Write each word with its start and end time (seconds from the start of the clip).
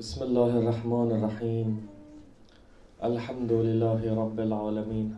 بسم 0.00 0.22
الله 0.22 0.52
الرحمن 0.58 1.10
الرحيم. 1.12 1.68
الحمد 3.04 3.52
لله 3.52 4.00
رب 4.20 4.38
العالمين. 4.40 5.08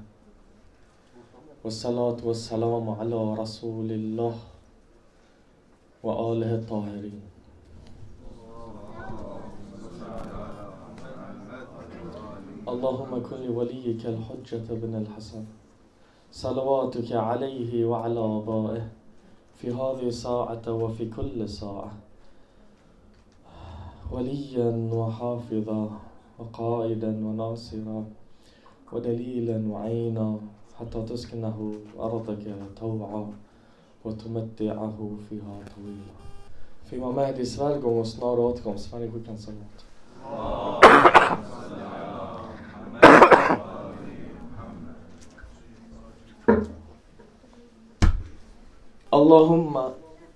والصلاة 1.65 2.19
والسلام 2.25 2.91
على 2.91 3.21
رسول 3.43 3.89
الله 3.93 4.35
وآله 6.03 6.55
الطاهرين. 6.55 7.23
اللهم 12.69 13.13
كن 13.31 13.41
لوليك 13.47 14.03
الحجة 14.07 14.67
بن 14.83 14.95
الحسن. 15.07 15.45
صلواتك 16.33 17.13
عليه 17.13 17.85
وعلى 17.87 18.21
آبائه 18.21 18.85
في 19.55 19.71
هذه 19.71 20.07
الساعة 20.09 20.67
وفي 20.67 21.05
كل 21.07 21.49
ساعة. 21.49 21.93
وليا 24.13 24.71
وحافظا 24.93 25.83
وقائدا 26.39 27.13
وناصرا 27.27 28.05
ودليلا 28.93 29.59
وعينا 29.71 30.39
حتى 30.79 31.03
تسكنه 31.03 31.73
أرضك 31.99 32.45
طوعا 32.81 33.33
وتمتعه 34.05 34.99
فيها 35.29 35.55
طويلا 35.77 36.23
في 36.93 37.01
Mahdi 37.01 37.47
svärgång 37.47 37.99
och 37.99 38.07
snar 38.07 38.39
återkomst. 38.39 38.91
Salat. 38.91 39.85
اللهم 49.13 49.77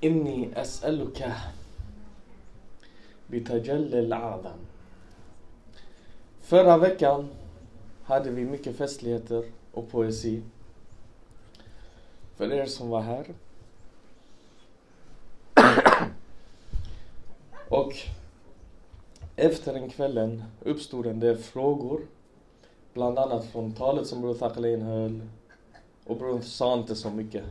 إني 0.05 0.63
أسألك 0.63 1.21
Bitajallil 3.27 4.13
Adam. 4.13 4.59
Förra 6.41 6.79
veckan 6.79 7.29
hade 8.03 8.31
vi 8.31 8.45
mycket 8.45 8.77
festligheter 8.77 9.45
och 9.73 9.91
poesi. 9.91 10.43
För 12.37 12.53
er 12.53 12.67
som 12.67 12.89
var 12.89 13.01
här. 13.01 13.27
och 17.69 17.93
efter 19.37 19.73
den 19.73 19.91
kvällen 19.91 20.45
uppstod 20.63 21.07
en 21.07 21.21
del 21.21 21.37
frågor. 21.37 22.01
Bland 22.93 23.19
annat 23.19 23.45
från 23.45 23.73
talet 23.73 24.07
som 24.07 24.21
Bror 24.21 24.35
Thakhlin 24.35 24.83
höll. 24.83 25.21
Och 26.05 26.17
Bror 26.17 26.41
sa 26.41 26.75
inte 26.75 26.95
så 26.95 27.11
mycket. 27.11 27.45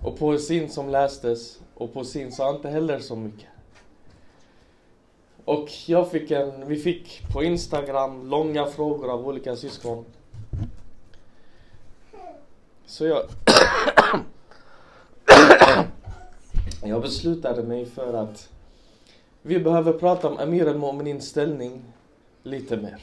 Och 0.00 0.18
poesin 0.18 0.70
som 0.70 0.88
lästes 0.88 1.60
och 1.74 1.92
poesin 1.92 2.32
sa 2.32 2.50
inte 2.56 2.68
heller 2.68 2.98
så 2.98 3.16
mycket. 3.16 3.48
Och 5.44 5.70
jag 5.86 6.10
fick 6.10 6.30
en, 6.30 6.68
vi 6.68 6.76
fick 6.76 7.22
på 7.32 7.42
Instagram 7.42 8.30
långa 8.30 8.66
frågor 8.66 9.10
av 9.10 9.28
olika 9.28 9.56
syskon. 9.56 10.04
Så 12.86 13.06
jag 13.06 13.22
Jag 16.84 17.02
beslutade 17.02 17.62
mig 17.62 17.86
för 17.86 18.14
att 18.14 18.48
vi 19.42 19.60
behöver 19.60 19.92
prata 19.92 20.28
om 20.28 20.38
Amir 20.38 20.68
al-Mu'minins 20.68 21.20
ställning 21.20 21.84
lite 22.42 22.76
mer. 22.76 23.02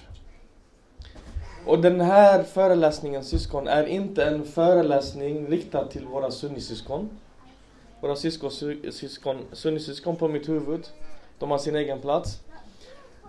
Och 1.65 1.79
den 1.79 2.01
här 2.01 2.43
föreläsningen 2.43 3.23
syskon 3.23 3.67
är 3.67 3.85
inte 3.85 4.25
en 4.25 4.45
föreläsning 4.45 5.47
riktad 5.47 5.87
till 5.87 6.05
våra 6.05 6.31
sunnisyskon. 6.31 7.09
Våra 8.01 8.15
syskon, 8.15 8.51
syskon, 8.91 9.37
sunnisyskon 9.51 10.15
på 10.15 10.27
mitt 10.27 10.49
huvud. 10.49 10.87
De 11.41 11.51
har 11.51 11.57
sin 11.57 11.75
egen 11.75 11.99
plats. 11.99 12.39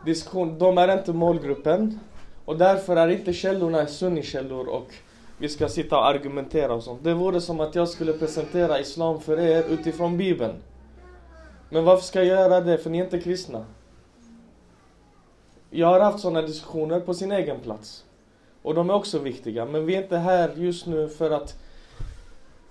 Diskussion, 0.04 0.58
de 0.58 0.78
är 0.78 0.98
inte 0.98 1.12
målgruppen. 1.12 2.00
Och 2.44 2.58
därför 2.58 2.96
är 2.96 3.08
inte 3.08 3.32
källorna 3.32 3.86
sunnikällor 3.86 4.68
och 4.68 4.94
vi 5.38 5.48
ska 5.48 5.68
sitta 5.68 5.96
och 5.98 6.06
argumentera 6.06 6.74
och 6.74 6.82
sånt. 6.82 7.04
Det 7.04 7.14
vore 7.14 7.40
som 7.40 7.60
att 7.60 7.74
jag 7.74 7.88
skulle 7.88 8.12
presentera 8.12 8.80
islam 8.80 9.20
för 9.20 9.40
er 9.40 9.64
utifrån 9.68 10.16
bibeln. 10.16 10.54
Men 11.70 11.84
varför 11.84 12.04
ska 12.04 12.18
jag 12.18 12.26
göra 12.26 12.60
det? 12.60 12.78
För 12.78 12.90
ni 12.90 12.98
är 12.98 13.04
inte 13.04 13.20
kristna. 13.20 13.64
Jag 15.70 15.86
har 15.86 16.00
haft 16.00 16.20
sådana 16.20 16.42
diskussioner 16.42 17.00
på 17.00 17.14
sin 17.14 17.32
egen 17.32 17.60
plats. 17.60 18.04
Och 18.62 18.74
de 18.74 18.90
är 18.90 18.94
också 18.94 19.18
viktiga. 19.18 19.64
Men 19.64 19.86
vi 19.86 19.94
är 19.94 20.02
inte 20.02 20.16
här 20.16 20.52
just 20.56 20.86
nu 20.86 21.08
för 21.08 21.30
att 21.30 21.58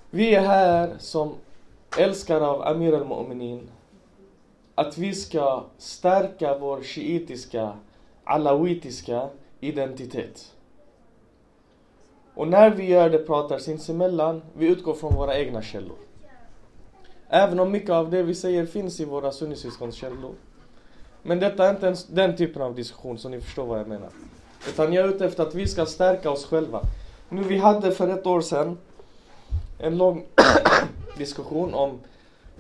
vi 0.10 0.36
är 0.36 0.42
här 0.42 0.96
som 1.00 1.36
älskare 1.98 2.48
av 2.48 2.62
Amir 2.62 2.94
al-Mu'minin. 2.94 3.68
Att 4.76 4.98
vi 4.98 5.16
ska 5.16 5.64
stärka 5.78 6.58
vår 6.58 6.82
shiitiska, 6.82 7.74
alawitiska 8.24 9.30
identitet. 9.60 10.54
Och 12.34 12.48
när 12.48 12.70
vi 12.70 12.86
gör 12.86 13.10
det, 13.10 13.18
pratar 13.18 13.60
sinsemellan, 13.60 14.42
vi 14.54 14.68
utgår 14.68 14.94
från 14.94 15.16
våra 15.16 15.38
egna 15.38 15.62
källor. 15.62 15.98
Även 17.30 17.60
om 17.60 17.72
mycket 17.72 17.90
av 17.90 18.12
det 18.12 18.24
vi 18.24 18.36
säger 18.36 18.66
finns 18.66 19.00
i 19.00 19.06
våra 19.06 19.32
sunnisyskons 19.32 19.96
källor. 19.96 20.34
Men 21.24 21.40
detta 21.40 21.66
är 21.66 21.70
inte 21.70 21.86
ens 21.86 22.08
den 22.08 22.36
typen 22.38 22.62
av 22.62 22.76
diskussion, 22.76 23.18
så 23.18 23.30
ni 23.30 23.42
förstår 23.42 23.66
vad 23.66 23.80
jag 23.80 23.88
menar. 23.88 24.10
Utan 24.70 24.94
jag 24.94 25.06
är 25.06 25.10
ute 25.10 25.26
efter 25.26 25.44
att 25.44 25.56
vi 25.56 25.68
ska 25.68 25.86
stärka 25.86 26.32
oss 26.32 26.46
själva. 26.46 26.82
Nu 27.30 27.44
vi 27.44 27.58
hade 27.58 27.92
för 27.92 28.08
ett 28.08 28.28
år 28.28 28.42
sedan 28.42 28.78
en 29.80 29.98
lång 29.98 30.26
diskussion 31.18 31.74
om 31.74 32.00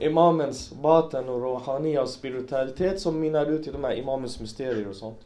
imamens 0.01 0.71
baten 0.71 1.29
och 1.29 1.41
rohania 1.41 2.01
och 2.01 2.09
spiritualitet 2.09 2.99
som 2.99 3.19
minnar 3.19 3.45
ut 3.45 3.67
i 3.67 3.71
de 3.71 3.83
här 3.83 3.95
imamens 3.95 4.39
mysterier 4.39 4.87
och 4.89 4.95
sånt. 4.95 5.19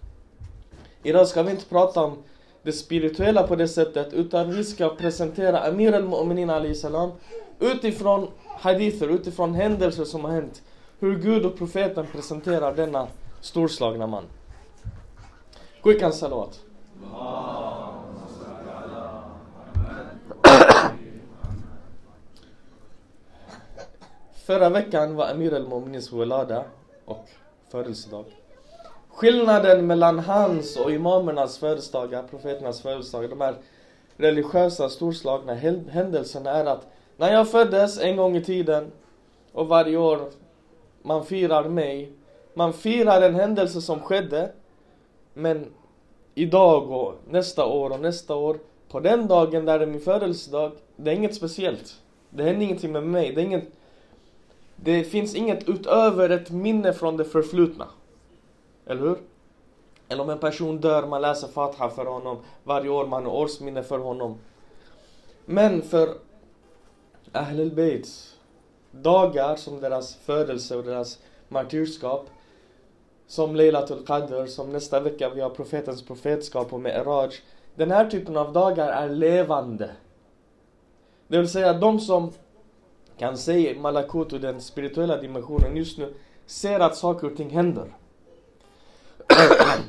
Idag 1.03 1.28
ska 1.28 1.44
vi 1.44 1.52
inte 1.52 1.66
prata 1.66 2.03
om 2.03 2.18
det 2.63 2.72
spirituella 2.72 3.47
på 3.47 3.56
det 3.56 3.68
sättet 3.68 4.14
utan 4.14 4.52
vi 4.52 4.64
ska 4.64 4.90
presentera 4.90 5.59
Amir 5.59 5.94
al-Mu'minin 5.94 6.74
salam 6.74 7.12
utifrån 7.59 8.28
hadither, 8.46 9.08
utifrån 9.08 9.53
händelser 9.53 10.03
som 10.06 10.25
har 10.25 10.31
hänt. 10.31 10.62
Hur 11.00 11.19
Gud 11.19 11.46
och 11.46 11.58
profeten 11.58 12.06
presenterar 12.12 12.75
denna 12.75 13.08
storslagna 13.41 14.08
man. 14.08 14.24
Skicka 15.81 16.06
en 16.06 16.14
salawat. 16.14 16.59
Förra 24.46 24.70
veckan 24.70 25.16
var 25.16 25.28
Amir 25.28 25.54
al-Mu'minins 25.54 26.14
Walada 26.14 26.64
och 27.06 27.30
födelsedag. 27.72 28.26
Skillnaden 29.10 29.88
mellan 29.88 30.20
hans 30.20 30.78
och 30.78 30.92
imamernas 30.92 31.58
födelsedagar, 31.58 32.24
profeternas 32.24 32.82
födelsedagar, 32.82 33.30
de 33.30 33.42
här 33.42 33.56
religiösa 34.18 34.90
storslagna 34.90 35.54
händelserna 35.90 36.50
är 36.50 36.66
att 36.66 36.88
när 37.18 37.34
jag 37.34 37.50
föddes 37.50 38.00
en 38.00 38.18
gång 38.18 38.36
i 38.38 38.44
tiden 38.44 38.92
och 39.52 39.68
varje 39.68 39.98
år 39.98 40.20
man 41.02 41.26
firar 41.26 41.64
mig, 41.64 42.12
man 42.54 42.74
firar 42.74 43.22
en 43.22 43.36
händelse 43.36 43.82
som 43.82 44.00
skedde 44.00 44.52
men 45.34 45.74
idag 46.36 46.92
och 46.92 47.16
nästa 47.30 47.66
år 47.66 47.90
och 47.90 48.00
nästa 48.00 48.36
år, 48.36 48.60
på 48.90 49.00
den 49.00 49.28
dagen 49.28 49.66
där 49.66 49.80
det 49.80 49.86
är 49.86 49.90
min 49.90 50.02
födelsedag, 50.02 50.72
det 50.96 51.12
är 51.12 51.16
inget 51.16 51.36
speciellt. 51.36 51.96
Det 52.30 52.44
händer 52.44 52.66
ingenting 52.66 52.92
med 52.92 53.04
mig, 53.04 53.32
det 53.32 53.42
är 53.42 53.46
inget 53.46 53.72
det 54.85 55.03
finns 55.03 55.35
inget 55.35 55.69
utöver 55.69 56.29
ett 56.29 56.51
minne 56.51 56.94
från 56.94 57.18
det 57.18 57.25
förflutna. 57.25 57.88
Eller 58.85 59.01
hur? 59.01 59.18
Eller 60.09 60.23
om 60.23 60.29
en 60.29 60.40
person 60.40 60.78
dör, 60.78 61.07
man 61.07 61.22
läser 61.22 61.47
Fatha 61.47 61.90
för 61.90 62.06
honom. 62.06 62.38
Varje 62.63 62.90
år 62.90 63.07
man 63.07 63.25
har 63.25 63.31
årsminne 63.31 63.84
för 63.84 64.00
honom. 64.00 64.38
Men 65.46 65.82
för 65.82 66.09
Ahlul 67.32 67.72
Bayt 67.72 68.08
dagar 68.91 69.55
som 69.55 69.79
deras 69.79 70.16
födelse 70.16 70.76
och 70.76 70.84
deras 70.84 71.20
martyrskap 71.47 72.29
som 73.28 73.55
Leilatul 73.55 74.05
Qadr, 74.05 74.46
som 74.46 74.72
nästa 74.72 74.99
vecka 74.99 75.29
vi 75.29 75.41
har 75.41 75.49
profetens 75.49 76.02
profetskap 76.05 76.73
och 76.73 76.79
Mi'raj. 76.79 77.34
Den 77.76 77.91
här 77.91 78.09
typen 78.09 78.38
av 78.38 78.53
dagar 78.53 78.88
är 78.88 79.09
levande. 79.09 79.90
Det 81.28 81.38
vill 81.38 81.49
säga 81.49 81.73
de 81.73 81.99
som 81.99 82.31
kan 83.17 83.38
se 83.38 83.76
Malakut 83.79 84.34
och 84.34 84.40
den 84.40 84.62
spirituella 84.62 85.17
dimensionen 85.17 85.78
just 85.78 85.97
nu 85.97 86.14
ser 86.46 86.79
att 86.79 86.96
saker 86.96 87.28
och 87.32 87.38
ting 87.38 87.50
händer. 87.50 87.96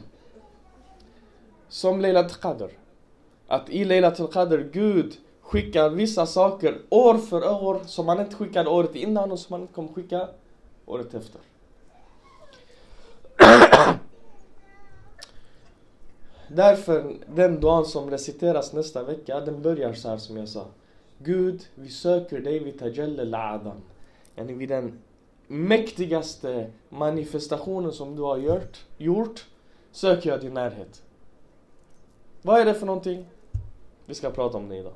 Som 1.69 2.00
Leilat 2.00 2.40
Qadr. 2.40 2.69
Att 3.46 3.70
i 3.70 3.84
Leilat 3.84 4.32
Qadr 4.32 4.58
Gud 4.73 5.17
skickar 5.40 5.90
vissa 5.90 6.26
saker 6.26 6.78
år 6.88 7.14
för 7.19 7.64
år 7.64 7.81
som 7.87 8.06
man 8.06 8.20
inte 8.20 8.37
skickade 8.37 8.70
året 8.70 8.94
innan 8.94 9.32
och 9.32 9.38
som 9.38 9.55
man 9.55 9.61
inte 9.61 9.73
kommer 9.73 9.93
skicka 9.93 10.28
året 10.87 11.14
efter. 11.14 11.40
Därför, 16.49 17.14
den 17.34 17.61
dagen 17.61 17.84
som 17.84 18.11
reciteras 18.11 18.73
nästa 18.73 19.02
vecka, 19.02 19.40
den 19.40 19.62
börjar 19.62 19.93
så 19.93 20.08
här 20.08 20.17
som 20.19 20.37
jag 20.37 20.49
sa. 20.49 20.67
Gud, 21.18 21.66
vi 21.74 21.88
söker 21.88 22.40
dig 22.40 22.58
vid 22.58 22.78
Tajallal 22.78 23.34
Adam. 23.34 23.80
Yani 24.36 24.52
vid 24.52 24.68
den 24.68 24.98
mäktigaste 25.46 26.70
manifestationen 26.88 27.92
som 27.92 28.16
du 28.16 28.22
har 28.22 28.36
gjort, 28.36 28.84
gjort 28.96 29.46
söker 29.90 30.30
jag 30.30 30.40
din 30.40 30.54
närhet. 30.54 31.02
Vad 32.42 32.60
är 32.60 32.64
det 32.64 32.74
för 32.74 32.86
någonting? 32.86 33.26
Vi 34.06 34.14
ska 34.14 34.30
prata 34.30 34.58
om 34.58 34.68
det 34.68 34.76
idag. 34.76 34.94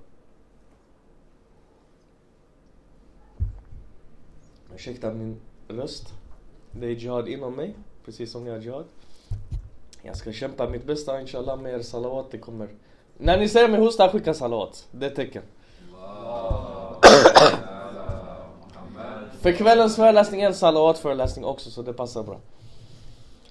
Ursäkta 4.74 5.12
min 5.12 5.40
röst. 5.68 6.08
Det 6.72 6.86
är 6.86 6.90
jihad 6.90 7.28
inom 7.28 7.56
mig, 7.56 7.74
precis 8.04 8.32
som 8.32 8.46
jag 8.46 8.54
har 8.54 8.60
jihad. 8.60 8.84
Jag 10.02 10.16
ska 10.16 10.32
kämpa 10.32 10.68
mitt 10.68 10.84
bästa 10.86 11.20
inshallah 11.20 11.60
med 11.60 11.74
er 11.74 11.82
salawat. 11.82 12.30
Det 12.30 12.38
kommer. 12.38 12.68
När 13.18 13.38
ni 13.38 13.48
ser 13.48 13.68
mig 13.68 13.80
hosta, 13.80 14.08
skicka 14.08 14.34
salawat. 14.34 14.88
Det 14.90 15.06
är 15.06 15.10
tecken. 15.10 15.42
För 19.40 19.52
kvällens 19.52 19.96
föreläsning 19.96 20.42
är 20.42 20.46
en 20.46 20.54
salawat-föreläsning 20.54 21.44
också, 21.44 21.70
så 21.70 21.82
det 21.82 21.92
passar 21.92 22.22
bra. 22.22 22.40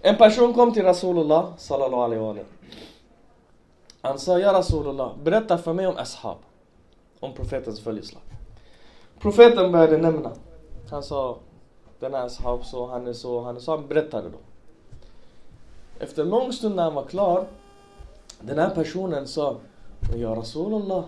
En 0.01 0.17
person 0.17 0.53
kom 0.53 0.73
till 0.73 0.83
Rasulullah 0.83 1.57
sallallahu 1.57 2.01
alaihi 2.01 2.21
wa 2.21 2.35
Han 4.01 4.19
sa, 4.19 4.39
ja 4.39 4.53
Rasulullah, 4.53 5.11
berätta 5.23 5.57
för 5.57 5.73
mig 5.73 5.87
om 5.87 5.97
ashab. 5.97 6.37
Om 7.19 7.33
profetens 7.33 7.79
följeslag. 7.79 8.21
Profeten 9.19 9.71
började 9.71 9.97
nämna. 9.97 10.31
Han 10.89 11.03
sa, 11.03 11.37
den 11.99 12.13
här 12.13 12.25
ashab 12.25 12.65
så, 12.65 12.87
han 12.87 13.07
är 13.07 13.13
så, 13.13 13.41
han 13.41 13.55
är 13.55 13.59
så. 13.59 13.71
Han 13.71 13.87
berättade 13.87 14.29
då. 14.29 14.37
Efter 15.99 16.21
en 16.21 16.29
lång 16.29 16.53
stund 16.53 16.75
när 16.75 16.83
han 16.83 16.93
var 16.93 17.05
klar, 17.05 17.47
den 18.41 18.59
här 18.59 18.69
personen 18.69 19.27
sa, 19.27 19.55
ja 20.15 20.35
Rasulullah, 20.35 21.03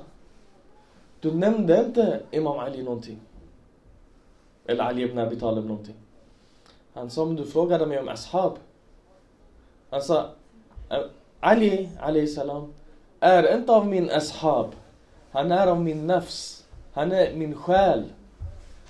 du 1.19 1.31
nämnde 1.31 1.83
inte 1.85 2.21
Imam 2.31 2.59
Ali 2.59 2.83
någonting. 2.83 3.19
Eller 4.65 4.83
Ali 4.83 5.03
ibn 5.03 5.19
Abi 5.19 5.39
Talib 5.39 5.65
någonting. 5.65 5.95
Han 6.93 7.09
sa, 7.09 7.21
om 7.21 7.35
du 7.35 7.45
frågade 7.45 7.85
mig 7.85 7.99
om 7.99 8.09
ashab. 8.09 8.57
Han 9.89 10.01
sa, 10.01 10.29
äh, 10.89 10.97
Ali, 11.39 11.89
alayhi 11.99 12.27
salam, 12.27 12.73
är 13.19 13.57
inte 13.57 13.71
av 13.71 13.87
min 13.87 14.09
ashab. 14.09 14.71
Han 15.31 15.51
är 15.51 15.67
av 15.67 15.81
min 15.81 16.07
nafs. 16.07 16.65
Han 16.93 17.11
är 17.11 17.33
min 17.33 17.55
själ. 17.55 18.03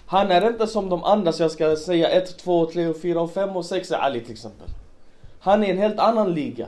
Han 0.05 0.31
är 0.31 0.47
inte 0.47 0.67
som 0.67 0.89
de 0.89 1.03
andra, 1.03 1.31
så 1.31 1.43
jag 1.43 1.51
ska 1.51 1.75
säga 1.75 2.09
1, 2.09 2.37
2, 2.37 2.65
3, 2.65 2.93
4, 2.93 3.27
5 3.27 3.57
och 3.57 3.65
6 3.65 3.91
är 3.91 3.95
Ali 3.95 4.21
till 4.21 4.31
exempel. 4.31 4.67
Han 5.39 5.63
är 5.63 5.67
en 5.67 5.77
helt 5.77 5.99
annan 5.99 6.33
liga. 6.33 6.67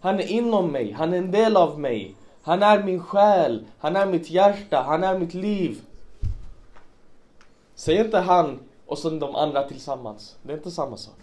Han 0.00 0.20
är 0.20 0.26
inom 0.26 0.72
mig, 0.72 0.92
han 0.92 1.14
är 1.14 1.18
en 1.18 1.30
del 1.30 1.56
av 1.56 1.80
mig. 1.80 2.14
Han 2.42 2.62
är 2.62 2.82
min 2.82 3.02
själ, 3.02 3.64
han 3.78 3.96
är 3.96 4.06
mitt 4.06 4.30
hjärta, 4.30 4.82
han 4.86 5.04
är 5.04 5.18
mitt 5.18 5.34
liv. 5.34 5.80
Säg 7.78 7.96
inte 7.96 8.18
han 8.18 8.58
och 8.86 8.98
sen 8.98 9.18
de 9.18 9.34
andra 9.34 9.68
tillsammans. 9.68 10.36
Det 10.42 10.52
är 10.52 10.56
inte 10.56 10.70
samma 10.70 10.96
sak. 10.96 11.18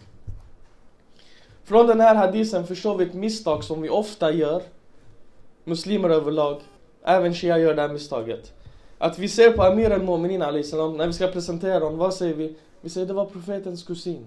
Från 1.64 1.88
den 1.88 2.00
här 2.00 2.16
hadisen 2.16 2.68
förstår 2.68 2.98
vi 2.98 3.06
ett 3.06 3.14
misstag 3.14 3.64
som 3.64 3.82
vi 3.82 3.90
ofta 3.90 4.32
gör. 4.32 4.62
Muslimer 5.64 6.10
överlag. 6.10 6.62
Även 7.04 7.34
shia 7.34 7.58
gör 7.58 7.74
det 7.76 7.82
här 7.82 7.90
misstaget. 7.90 8.54
Att 8.98 9.20
vi 9.20 9.28
ser 9.28 9.52
på 9.52 9.64
Amir 9.64 9.92
al-Mu'minin 9.92 10.64
salam, 10.64 10.98
när 10.98 11.08
vi 11.08 11.14
ska 11.14 11.28
presentera 11.28 11.84
honom, 11.84 12.00
vad 12.00 12.14
säger 12.14 12.34
vi? 12.34 12.56
Vi 12.82 12.90
säger 12.90 13.08
det 13.08 13.14
var 13.14 13.26
profetens 13.26 13.84
kusin. 13.84 14.26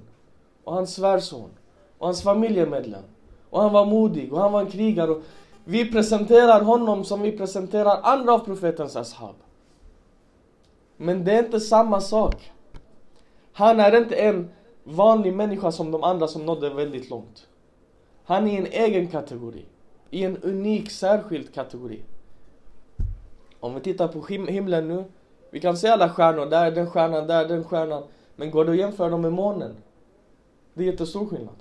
Och 0.65 0.75
hans 0.75 0.95
svärson. 0.95 1.51
Och 1.99 2.07
hans 2.07 2.23
familjemedlem. 2.23 3.03
Och 3.51 3.63
han 3.63 3.73
var 3.73 3.87
modig 3.87 4.33
och 4.33 4.41
han 4.41 4.53
var 4.53 4.61
en 4.61 4.71
krigare. 4.71 5.21
Vi 5.65 5.93
presenterar 5.93 6.63
honom 6.63 7.05
som 7.05 7.23
vi 7.23 7.33
presenterar 7.33 8.01
andra 8.03 8.33
av 8.33 8.39
profetens 8.39 8.97
ashab. 8.97 9.35
Men 11.01 11.25
det 11.25 11.33
är 11.33 11.45
inte 11.45 11.61
samma 11.61 12.01
sak. 12.01 12.53
Han 13.53 13.81
är 13.81 13.97
inte 13.97 14.15
en 14.17 14.51
vanlig 14.85 15.33
människa 15.33 15.73
som 15.73 15.91
de 15.91 16.03
andra 16.03 16.29
som 16.29 16.47
nådde 16.47 16.71
väldigt 16.71 17.11
långt. 17.11 17.47
Han 18.25 18.49
är 18.49 18.53
i 18.53 18.57
en 18.57 18.67
egen 18.67 19.09
kategori. 19.09 19.65
I 20.11 20.25
en 20.25 20.37
unik, 20.37 20.91
särskild 20.91 21.55
kategori. 21.55 22.03
Om 23.61 23.75
vi 23.75 23.81
tittar 23.81 24.09
på 24.09 24.27
himlen 24.27 24.89
nu. 24.89 25.05
Vi 25.51 25.61
kan 25.61 25.77
se 25.77 25.89
alla 25.89 26.09
stjärnor, 26.09 26.47
där 26.47 26.67
är 26.67 26.71
den 26.71 26.91
stjärnan, 26.91 27.27
där 27.27 27.45
är 27.45 27.49
den 27.49 27.65
stjärnan. 27.65 28.03
Men 28.37 28.51
går 28.51 28.65
det 28.65 28.71
att 28.71 28.79
jämföra 28.79 29.09
dem 29.09 29.21
med 29.21 29.33
månen? 29.33 29.77
Det 30.75 30.83
är 30.83 30.87
jättestor 30.87 31.27
skillnad. 31.27 31.55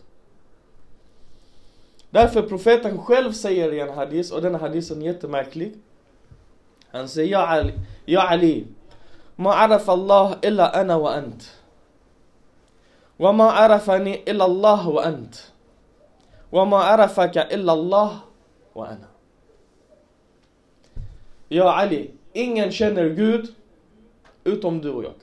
Därför 2.09 2.41
profeten 2.41 2.97
själv 2.97 3.31
säger 3.31 3.73
i 3.73 3.79
en 3.79 3.89
hadis, 3.89 4.31
och 4.31 4.41
den 4.41 4.55
hadisen 4.55 5.01
är 5.01 5.05
jättemärklig. 5.05 5.73
Han 6.87 7.09
säger 7.09 7.31
Ja 7.31 7.47
Ali, 7.47 7.73
ja 8.05 8.29
Ali 8.29 8.65
ما 9.38 9.50
عرف 9.54 9.90
الله 9.90 10.38
إلا 10.44 10.80
أنا 10.80 10.96
وأنت 10.96 11.42
وما 13.18 13.44
عرفني 13.50 14.14
إلا 14.30 14.44
الله 14.44 14.88
وأنت 14.88 15.34
وما 16.52 16.76
عرفك 16.76 17.38
إلا 17.38 17.72
الله 17.72 18.10
وأنا 18.74 19.12
Ja 21.52 21.68
Ali, 21.76 22.10
ingen 22.32 22.72
känner 22.72 23.08
Gud 23.12 23.54
utom 24.44 24.80
du 24.80 24.90
och 24.90 25.04
jag. 25.04 25.14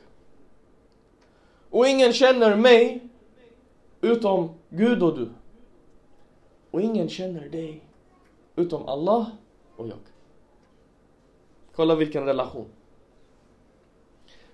Och 1.69 1.87
ingen 1.87 2.13
känner 2.13 2.55
mig 2.55 3.01
utom 4.01 4.49
Gud 4.69 5.03
och 5.03 5.17
du. 5.17 5.29
Och 6.71 6.81
ingen 6.81 7.09
känner 7.09 7.49
dig 7.49 7.81
utom 8.55 8.87
Allah 8.87 9.27
och 9.75 9.87
jag. 9.87 9.97
Kolla 11.75 11.95
vilken 11.95 12.25
relation. 12.25 12.67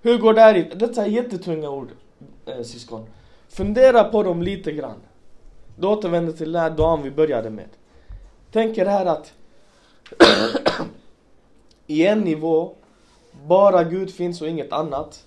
Hur 0.03 0.19
går 0.19 0.35
det 0.35 0.41
här 0.41 0.55
in? 0.55 0.79
Detta 0.79 1.05
är 1.05 1.09
jättetunga 1.09 1.71
ord, 1.71 1.89
eh, 2.47 2.63
syskon. 2.63 3.07
Fundera 3.49 4.05
på 4.05 4.23
dem 4.23 4.43
lite 4.43 4.73
grann. 4.73 5.01
Då 5.77 5.93
återvänder 5.93 6.33
till 6.33 6.53
den 6.53 6.63
här 6.63 6.71
dagen 6.71 7.03
vi 7.03 7.11
började 7.11 7.51
med. 7.51 7.69
Tänk 8.53 8.79
er 8.79 8.87
här 8.87 9.07
att 9.07 9.33
i 11.87 12.07
en 12.07 12.21
nivå, 12.21 12.75
bara 13.47 13.85
Gud 13.85 14.15
finns 14.15 14.43
och 14.43 14.49
inget 14.49 14.73
annat. 14.73 15.27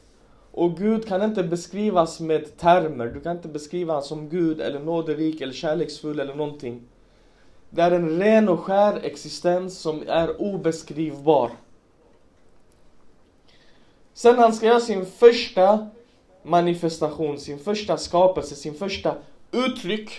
Och 0.52 0.78
Gud 0.78 1.08
kan 1.08 1.22
inte 1.22 1.44
beskrivas 1.44 2.20
med 2.20 2.58
termer. 2.58 3.08
Du 3.08 3.22
kan 3.22 3.36
inte 3.36 3.48
beskriva 3.48 3.94
honom 3.94 4.08
som 4.08 4.30
Gud 4.30 4.62
eller 4.62 4.80
nåderik 4.80 5.42
eller 5.42 5.54
kärleksfull 5.54 6.20
eller 6.20 6.36
någonting. 6.36 6.82
Det 7.70 7.82
är 7.82 7.92
en 7.92 8.20
ren 8.20 8.50
och 8.50 8.60
skär 8.60 9.00
existens 9.04 9.80
som 9.80 10.04
är 10.08 10.42
obeskrivbar. 10.42 11.52
Sen 14.14 14.40
han 14.40 14.54
ska 14.54 14.66
göra 14.66 14.80
sin 14.80 15.06
första 15.06 15.88
manifestation, 16.44 17.40
sin 17.40 17.60
första 17.60 17.98
skapelse, 17.98 18.56
sin 18.56 18.74
första 18.74 19.16
uttryck. 19.52 20.10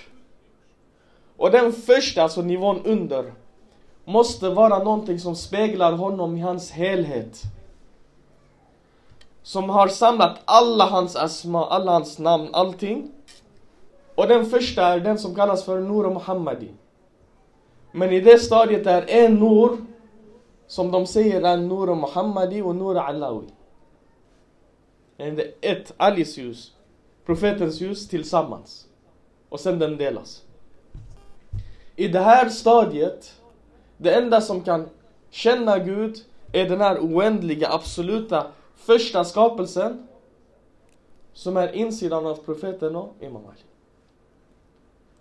Och 1.37 1.51
den 1.51 1.73
första, 1.73 2.23
alltså 2.23 2.43
nivån 2.43 2.81
under, 2.85 3.33
måste 4.05 4.49
vara 4.49 4.79
någonting 4.79 5.19
som 5.19 5.37
speglar 5.37 5.93
honom 5.93 6.37
i 6.37 6.41
hans 6.41 6.71
helhet. 6.71 7.43
Som 9.43 9.71
har 9.71 9.89
samlat 9.89 10.39
alla 10.45 10.85
hans 10.85 11.17
asma, 11.17 11.67
alla 11.67 11.93
hans 11.93 12.19
namn, 12.19 12.49
allting. 12.53 13.11
Och 14.15 14.29
den 14.29 14.47
första 14.47 14.87
är 14.87 15.01
den 15.01 15.19
som 15.19 15.35
kallas 15.35 15.65
för 15.65 15.81
Nur 15.81 16.11
Muhammadi. 16.11 16.69
Men 17.93 18.13
i 18.13 18.21
det 18.21 18.39
stadiet 18.39 18.87
är 18.87 19.05
en 19.09 19.35
Nur, 19.35 19.77
som 20.67 20.91
de 20.91 21.07
säger 21.07 21.43
är 21.43 21.57
Nur 21.57 21.95
Muhammadi 21.95 22.63
och 22.63 22.77
Nur 22.77 22.99
Alawi. 22.99 23.47
Det 25.17 25.25
är 25.25 25.55
ett 25.61 25.95
Alis 25.97 26.39
ljus, 26.39 26.73
profetens 27.27 27.81
ljus 27.81 28.09
tillsammans. 28.09 28.87
Och 29.49 29.61
sen 29.61 29.79
den 29.79 29.97
delas. 29.97 30.43
I 31.97 32.09
det 32.09 32.21
här 32.21 32.49
stadiet, 32.49 33.41
det 33.97 34.15
enda 34.15 34.41
som 34.41 34.65
kan 34.65 34.89
känna 35.31 35.79
Gud 35.79 36.17
är 36.53 36.69
den 36.69 36.81
här 36.81 36.99
oändliga, 36.99 37.69
absoluta 37.69 38.47
första 38.77 39.25
skapelsen 39.25 40.07
som 41.33 41.57
är 41.57 41.73
insidan 41.73 42.27
av 42.27 42.37
profeten 42.37 42.97
och 42.97 43.15
Imam 43.21 43.47
Ali. 43.47 43.61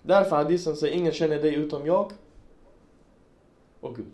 Därför 0.02 0.36
hadisen 0.36 0.76
säger 0.76 0.96
ingen 0.96 1.12
känner 1.12 1.42
dig 1.42 1.56
utom 1.56 1.86
jag 1.86 2.12
och 3.80 3.96
Gud. 3.96 4.14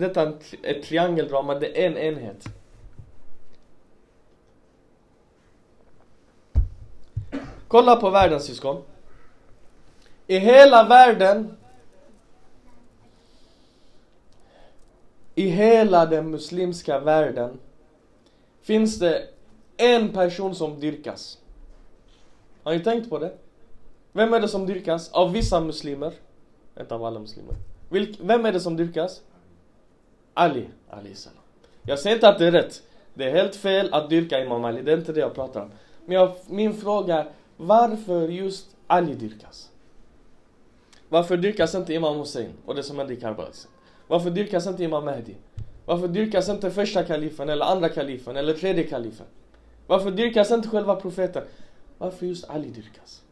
Detta 0.00 0.22
är 0.22 0.36
ett 0.62 0.82
triangeldrama, 0.82 1.54
det 1.54 1.84
är 1.84 1.86
en 1.86 1.96
enhet. 1.96 2.44
Kolla 7.74 7.96
på 7.96 8.10
världen 8.10 8.40
syskon. 8.40 8.82
I 10.26 10.38
hela 10.38 10.88
världen 10.88 11.56
I 15.34 15.48
hela 15.48 16.06
den 16.06 16.30
muslimska 16.30 16.98
världen 16.98 17.58
finns 18.62 18.98
det 18.98 19.28
en 19.76 20.12
person 20.12 20.54
som 20.54 20.80
dyrkas. 20.80 21.38
Har 22.62 22.72
ni 22.72 22.80
tänkt 22.80 23.10
på 23.10 23.18
det? 23.18 23.32
Vem 24.12 24.34
är 24.34 24.40
det 24.40 24.48
som 24.48 24.66
dyrkas? 24.66 25.12
Av 25.12 25.32
vissa 25.32 25.60
muslimer. 25.60 26.12
Inte 26.80 26.94
av 26.94 27.04
alla 27.04 27.20
muslimer. 27.20 27.54
Vilk, 27.88 28.18
vem 28.20 28.46
är 28.46 28.52
det 28.52 28.60
som 28.60 28.76
dyrkas? 28.76 29.22
Ali, 30.34 30.68
Ali 30.90 31.14
salam. 31.14 31.42
Jag 31.82 31.98
säger 31.98 32.16
inte 32.16 32.28
att 32.28 32.38
det 32.38 32.46
är 32.46 32.52
rätt. 32.52 32.82
Det 33.14 33.24
är 33.24 33.30
helt 33.30 33.56
fel 33.56 33.94
att 33.94 34.10
dyrka 34.10 34.44
Imam 34.44 34.64
Ali, 34.64 34.82
det 34.82 34.92
är 34.92 34.96
inte 34.96 35.12
det 35.12 35.20
jag 35.20 35.34
pratar 35.34 35.62
om. 35.62 35.70
Men 36.04 36.14
jag, 36.16 36.32
min 36.46 36.74
fråga 36.74 37.16
är, 37.16 37.26
varför 37.56 38.28
just 38.28 38.76
Ali 38.86 39.14
dyrkas? 39.14 39.70
Varför 41.08 41.36
dyrkas 41.36 41.74
inte 41.74 41.94
Imam 41.94 42.16
Hussein 42.16 42.52
och 42.64 42.74
det 42.74 42.82
som 42.82 42.98
hände 42.98 43.12
i 43.14 43.16
Karbala? 43.16 43.48
Varför 44.08 44.30
dyrkas 44.30 44.66
inte 44.66 44.84
Imam 44.84 45.04
Mahdi? 45.04 45.34
Varför 45.84 46.08
dyrkas 46.08 46.48
inte 46.48 46.70
första 46.70 47.02
kalifen 47.02 47.48
eller 47.48 47.64
andra 47.64 47.88
kalifen 47.88 48.36
eller 48.36 48.54
tredje 48.54 48.84
kalifen? 48.84 49.26
Varför 49.86 50.10
dyrkas 50.10 50.50
inte 50.50 50.68
själva 50.68 50.96
profeten? 50.96 51.42
Varför 51.98 52.26
just 52.26 52.50
Ali 52.50 52.68
dyrkas? 52.68 53.22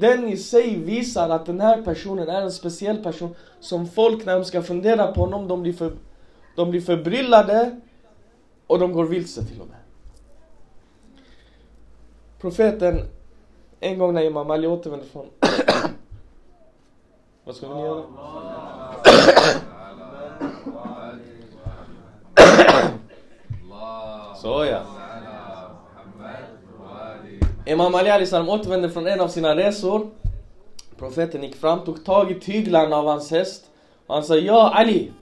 Den 0.00 0.28
i 0.28 0.36
sig 0.36 0.76
visar 0.76 1.30
att 1.30 1.46
den 1.46 1.60
här 1.60 1.82
personen 1.82 2.28
är 2.28 2.42
en 2.42 2.52
speciell 2.52 3.02
person 3.02 3.34
som 3.60 3.88
folk 3.88 4.26
när 4.26 4.34
de 4.34 4.44
ska 4.44 4.62
fundera 4.62 5.12
på 5.12 5.20
honom, 5.20 5.48
de 5.48 5.62
blir, 5.62 5.72
för, 5.72 5.92
de 6.56 6.70
blir 6.70 6.80
förbryllade 6.80 7.80
och 8.66 8.78
de 8.78 8.92
går 8.92 9.04
vilse 9.04 9.44
till 9.44 9.60
och 9.60 9.68
med. 9.68 9.76
Profeten, 12.46 13.08
en 13.80 13.98
gång 13.98 14.14
när 14.14 14.22
Imam 14.22 14.50
Ali 14.50 14.66
återvände 14.66 15.06
från... 15.06 15.26
Vad 17.44 17.56
ska 17.56 17.74
ni 17.74 17.80
göra? 17.80 18.02
Så 24.36 24.64
ja. 24.64 24.80
Imam 27.66 27.94
Ali 27.94 28.10
Alislam 28.10 28.48
återvände 28.48 28.90
från 28.90 29.06
en 29.06 29.20
av 29.20 29.28
sina 29.28 29.56
resor. 29.56 30.10
Profeten 30.98 31.42
gick 31.42 31.56
fram, 31.56 31.84
tog 31.84 32.04
tag 32.04 32.30
i 32.30 32.40
tyglarna 32.40 32.96
av 32.96 33.06
hans 33.06 33.30
häst. 33.30 33.64
Och 34.06 34.14
han 34.14 34.24
sa, 34.24 34.36
ja 34.36 34.72
Ali. 34.74 35.12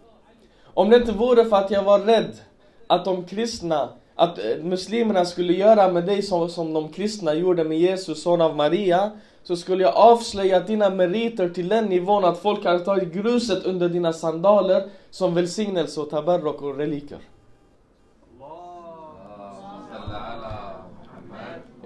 Om 0.64 0.90
det 0.90 0.97
inte 0.97 1.12
vore 1.12 1.45
för 1.45 1.57
att 1.57 1.71
jag 1.71 1.83
var 1.83 1.99
rädd 1.99 2.38
att 2.87 3.04
de 3.04 3.25
kristna, 3.25 3.88
att 4.14 4.38
eh, 4.38 4.44
muslimerna 4.62 5.25
skulle 5.25 5.52
göra 5.52 5.92
med 5.92 6.06
dig 6.06 6.23
som, 6.23 6.49
som 6.49 6.73
de 6.73 6.88
kristna 6.88 7.35
gjorde 7.35 7.64
med 7.64 7.78
Jesus, 7.78 8.23
son 8.23 8.40
av 8.40 8.56
Maria. 8.56 9.11
Så 9.42 9.56
skulle 9.56 9.83
jag 9.83 9.94
avslöja 9.97 10.61
dina 10.61 10.90
meriter 10.90 11.49
till 11.49 11.68
den 11.68 11.85
nivån 11.87 12.25
att 12.25 12.38
folk 12.38 12.64
hade 12.64 12.80
tagit 12.80 13.12
gruset 13.12 13.64
under 13.64 13.88
dina 13.88 14.12
sandaler 14.12 14.88
som 15.11 15.35
välsignelse 15.35 16.00
och 16.00 16.11
tabarrok 16.11 16.62
och 16.62 16.76
reliker. 16.76 17.18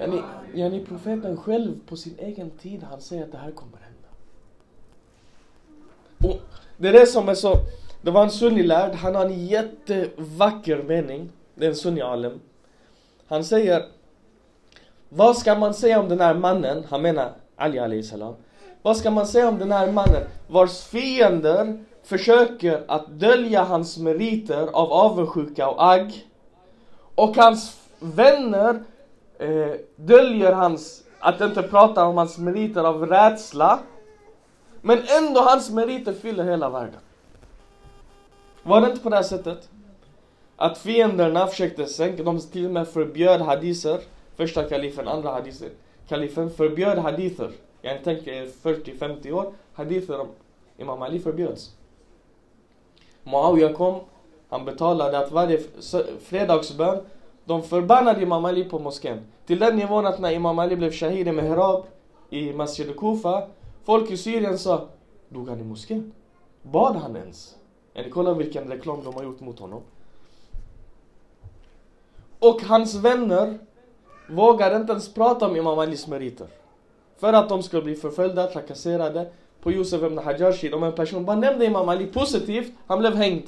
Yani, 0.01 0.23
yani 0.55 0.85
profeten 0.85 1.37
själv 1.37 1.81
på 1.87 1.97
sin 1.97 2.15
egen 2.19 2.51
tid, 2.51 2.83
han 2.91 3.01
säger 3.01 3.25
att 3.25 3.33
det 3.33 3.39
här 3.39 3.51
kommer 3.51 3.79
hända. 3.79 4.09
Och 6.19 6.41
det 6.77 6.89
är 6.89 6.93
det 6.93 7.07
som 7.07 7.29
är 7.29 7.35
så, 7.35 7.55
det 8.03 8.11
var 8.11 8.23
en 8.23 8.31
sunnilärd, 8.31 8.95
han 8.95 9.15
har 9.15 9.25
en 9.25 9.47
jättevacker 9.47 10.83
mening. 10.83 11.31
Det 11.59 11.67
är 11.67 11.71
en 11.71 11.77
sunni-alem. 11.77 12.41
Han 13.29 13.45
säger, 13.45 13.87
vad 15.09 15.37
ska 15.37 15.55
man 15.55 15.75
säga 15.75 16.01
om 16.01 16.09
den 16.09 16.21
här 16.21 16.35
mannen, 16.35 16.85
han 16.89 17.03
menar 17.03 17.33
Ali 17.57 17.79
alayhi 17.79 18.03
salam. 18.03 18.35
Vad 18.83 18.97
ska 18.97 19.11
man 19.11 19.27
säga 19.27 19.49
om 19.49 19.59
den 19.59 19.73
här 19.73 19.93
mannen 19.93 20.23
vars 20.49 20.83
fiender 20.83 21.85
försöker 22.03 22.85
att 22.89 23.07
dölja 23.09 23.63
hans 23.63 23.99
meriter 23.99 24.67
av 24.67 24.93
avundsjuka 24.93 25.69
och 25.69 25.93
agg. 25.93 26.27
Och 27.15 27.37
hans 27.37 27.77
vänner 27.99 28.83
eh, 29.39 29.75
döljer 29.97 30.53
hans, 30.53 31.03
att 31.19 31.41
inte 31.41 31.63
prata 31.63 32.05
om 32.05 32.17
hans 32.17 32.39
meriter 32.39 32.85
av 32.85 33.07
rädsla. 33.07 33.79
Men 34.81 34.99
ändå 35.19 35.41
hans 35.41 35.71
meriter 35.71 36.13
fyller 36.13 36.45
hela 36.45 36.71
världen. 36.71 37.01
Var 38.63 38.81
det 38.81 38.87
inte 38.91 39.03
på 39.03 39.09
det 39.09 39.17
här 39.17 39.23
sättet? 39.23 39.69
Att 40.61 40.79
fienderna 40.79 41.47
försökte 41.47 41.87
sänka, 41.87 42.23
de 42.23 42.41
till 42.41 42.67
och 42.67 42.71
med 42.71 42.89
förbjöd 42.89 43.41
hadiser. 43.41 44.01
Första 44.37 44.65
kalifen, 44.65 45.09
andra 45.09 45.31
hadiser. 45.31 45.71
Kalifen 46.09 46.51
förbjöd 46.51 46.99
hadither. 46.99 47.51
Jag 47.83 48.05
tänker 48.05 48.47
40-50 48.47 49.33
år. 49.33 49.53
Hadither 49.73 50.21
om 50.21 50.29
Imam 50.79 51.03
Ali 51.03 51.19
förbjöds. 51.21 51.75
Muawiya 53.23 53.73
kom, 53.73 54.01
han 54.49 54.65
betalade 54.65 55.19
att 55.19 55.33
varje 55.33 55.61
fredagsbön 56.21 57.01
de 57.45 57.63
förbannade 57.63 58.23
Imam 58.23 58.45
Ali 58.45 58.65
på 58.65 58.79
moskén. 58.79 59.21
Till 59.47 59.59
den 59.59 59.77
nivån 59.77 60.07
att 60.07 60.21
när 60.21 60.33
Imam 60.33 60.59
Ali 60.59 60.77
blev 60.77 60.93
shahid 60.93 61.29
i 61.29 61.33
Mehrab 61.33 61.85
i 62.31 62.53
Masjid 62.53 62.97
Kufa, 62.97 63.49
folk 63.85 64.11
i 64.11 64.17
Syrien 64.17 64.59
sa 64.59 64.89
Dog 65.29 65.49
han 65.49 65.61
i 65.61 65.65
moskén? 65.65 66.13
Bad 66.63 66.97
han 66.97 67.17
ens? 67.17 67.57
Eller 67.95 68.11
kolla 68.11 68.35
vilken 68.35 68.69
reklam 68.69 69.05
de 69.05 69.15
har 69.15 69.23
gjort 69.23 69.41
mot 69.41 69.59
honom. 69.59 69.83
Och 72.39 72.63
hans 72.63 72.95
vänner 72.95 73.59
vågar 74.29 74.77
inte 74.77 74.93
ens 74.93 75.15
prata 75.15 75.47
om 75.47 75.57
Imam 75.57 75.79
Alis 75.79 76.07
meriter. 76.07 76.47
För 77.17 77.33
att 77.33 77.49
de 77.49 77.63
skulle 77.63 77.83
bli 77.83 77.95
förföljda, 77.95 78.47
trakasserade 78.47 79.31
på 79.63 79.73
Josef 79.73 80.03
ibn 80.03 80.19
Hajjashi. 80.19 80.73
Om 80.73 80.83
en 80.83 80.93
person 80.93 81.25
bara 81.25 81.37
nämnde 81.37 81.67
Imam 81.67 81.89
Ali 81.89 82.07
positivt, 82.07 82.73
han 82.87 82.99
blev 82.99 83.15
hängd. 83.15 83.45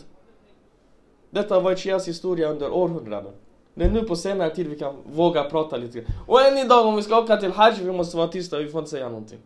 Detta 1.31 1.55
har 1.55 1.61
varit 1.61 1.79
Shias 1.79 2.09
historia 2.09 2.49
under 2.49 2.73
århundraden. 2.73 3.33
Det 3.75 3.85
är 3.85 3.91
nu 3.91 4.03
på 4.03 4.17
senare 4.17 4.55
tid 4.55 4.67
vi 4.67 4.79
kan 4.79 4.97
våga 5.13 5.45
prata 5.45 5.77
lite 5.77 5.99
grann. 5.99 6.11
Och 6.27 6.43
än 6.43 6.59
idag 6.59 6.87
om 6.87 6.97
vi 6.97 7.03
ska 7.03 7.19
åka 7.19 7.37
till 7.37 7.53
Hajj, 7.53 7.85
vi 7.85 7.93
måste 7.93 8.17
vara 8.17 8.29
tysta, 8.29 8.59
vi 8.59 8.69
får 8.69 8.79
inte 8.79 8.91
säga 8.91 9.09
någonting. 9.09 9.39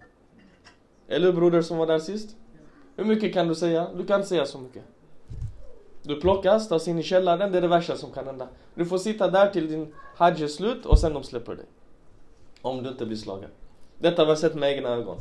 Eller 1.08 1.26
hur 1.26 1.32
broder 1.32 1.62
som 1.62 1.78
var 1.78 1.86
där 1.86 1.98
sist? 1.98 2.36
Hur 2.96 3.04
mycket 3.04 3.34
kan 3.34 3.48
du 3.48 3.54
säga? 3.54 3.86
Du 3.96 4.06
kan 4.06 4.16
inte 4.16 4.28
säga 4.28 4.46
så 4.46 4.58
mycket. 4.58 4.82
Du 6.06 6.20
plockas, 6.20 6.68
tas 6.68 6.88
in 6.88 6.98
i 6.98 7.02
källaren, 7.02 7.52
det 7.52 7.58
är 7.58 7.62
det 7.62 7.68
värsta 7.68 7.96
som 7.96 8.12
kan 8.12 8.26
hända. 8.26 8.48
Du 8.74 8.86
får 8.86 8.98
sitta 8.98 9.30
där 9.30 9.50
till 9.50 9.68
din 9.68 9.94
hajj 10.16 10.42
är 10.42 10.48
slut 10.48 10.86
och 10.86 10.98
sen 10.98 11.14
de 11.14 11.22
släpper 11.22 11.54
dig. 11.54 11.66
Om 12.62 12.82
du 12.82 12.88
inte 12.88 13.06
blir 13.06 13.16
slagen. 13.16 13.50
Detta 13.98 14.22
har 14.22 14.30
vi 14.30 14.36
sett 14.36 14.54
med 14.54 14.72
egna 14.72 14.88
ögon. 14.88 15.16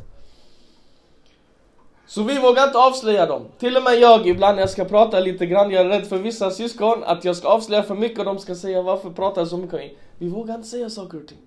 Så 2.06 2.24
vi 2.24 2.40
vågar 2.40 2.64
inte 2.64 2.78
avslöja 2.78 3.26
dem. 3.26 3.46
Till 3.58 3.78
och 3.78 3.84
med 3.84 4.00
jag 4.00 4.28
ibland 4.28 4.56
när 4.56 4.62
jag 4.62 4.70
ska 4.70 4.86
prata 4.86 5.20
lite 5.20 5.46
grann, 5.46 5.72
jag 5.72 5.86
är 5.86 5.90
rädd 5.90 6.08
för 6.08 6.18
vissa 6.18 6.52
syskon 6.52 7.04
att 7.04 7.26
jag 7.26 7.36
ska 7.36 7.48
avslöja 7.48 7.84
för 7.84 7.96
mycket 7.96 8.20
och 8.20 8.26
de 8.26 8.40
ska 8.40 8.56
säga 8.56 8.82
varför 8.82 9.10
pratar 9.10 9.42
jag 9.42 9.48
så 9.48 9.58
mycket? 9.58 9.92
Vi 10.18 10.28
vågar 10.28 10.56
inte 10.56 10.68
säga 10.68 10.90
saker 10.90 11.22
och 11.22 11.28
ting. 11.28 11.42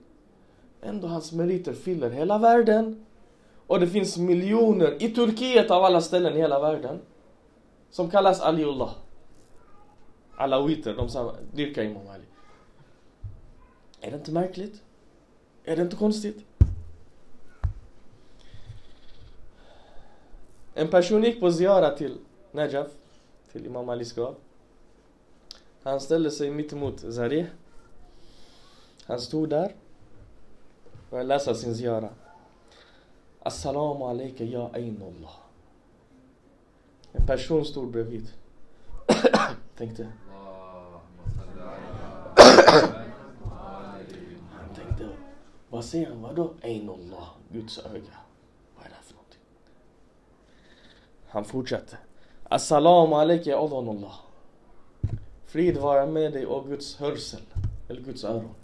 Ändå 0.83 1.09
hans 1.09 1.33
meriter 1.33 1.73
fyller 1.73 2.11
hela 2.11 2.39
världen. 2.39 3.07
Och 3.67 3.81
det 3.81 3.87
finns 3.87 4.17
miljoner, 4.17 5.03
i 5.03 5.09
Turkiet 5.09 5.71
av 5.71 5.85
alla 5.85 6.01
ställen 6.01 6.37
i 6.37 6.39
hela 6.39 6.61
världen, 6.61 6.99
som 7.91 8.11
kallas 8.11 8.41
Aliullah. 8.41 8.91
Alawiter, 10.37 10.95
de 10.95 11.09
sa- 11.09 11.35
dyrka 11.55 11.83
Imam 11.83 12.09
Ali. 12.09 12.25
Är 14.01 14.11
det 14.11 14.17
inte 14.17 14.33
märkligt? 14.33 14.83
Är 15.65 15.77
det 15.77 15.83
inte 15.83 15.97
konstigt? 15.97 16.45
En 20.75 20.89
person 20.89 21.23
gick 21.25 21.41
på 21.41 21.53
ziara 21.53 21.91
till 21.91 22.19
Najaf, 22.53 22.89
till 23.53 23.67
Imam 23.67 23.89
Alis 23.89 24.13
grav. 24.13 24.35
Han 25.83 26.01
ställde 26.01 26.31
sig 26.31 26.51
mitt 26.51 26.73
emot 26.73 27.01
Zareh. 27.01 27.47
Han 29.05 29.21
stod 29.21 29.49
där 29.49 29.75
och 30.93 31.11
började 31.11 31.29
läsa 31.29 31.55
sin 31.55 31.75
ziara. 31.75 32.09
Assalamu 33.39 34.05
alaika 34.05 34.45
ya 34.45 34.71
Ainullah. 34.73 35.37
En 37.13 37.27
person 37.27 37.65
stod 37.65 37.91
bredvid. 37.91 38.29
Tänkte. 39.77 40.13
Han 44.51 44.75
tänkte, 44.75 45.09
vad 45.71 45.85
säger 45.85 46.07
han? 46.07 46.23
Vadå 46.23 46.55
Einullah, 46.61 47.29
Guds 47.53 47.79
öga. 47.79 48.19
Vad 48.77 48.85
är 48.85 48.89
det 48.89 48.95
här 48.95 49.03
för 49.03 49.15
någonting? 49.15 49.41
Han 51.29 51.45
fortsatte. 51.45 51.99
Assalamu 52.45 53.15
alaikum 53.15 53.51
ya 53.53 53.59
Allah. 53.59 54.15
Frid 55.47 55.77
vara 55.77 56.07
med 56.07 56.33
dig 56.33 56.47
och 56.47 56.67
Guds 56.69 56.97
hörsel. 56.97 57.41
Eller 57.89 58.01
Guds 58.01 58.25
öron. 58.25 58.55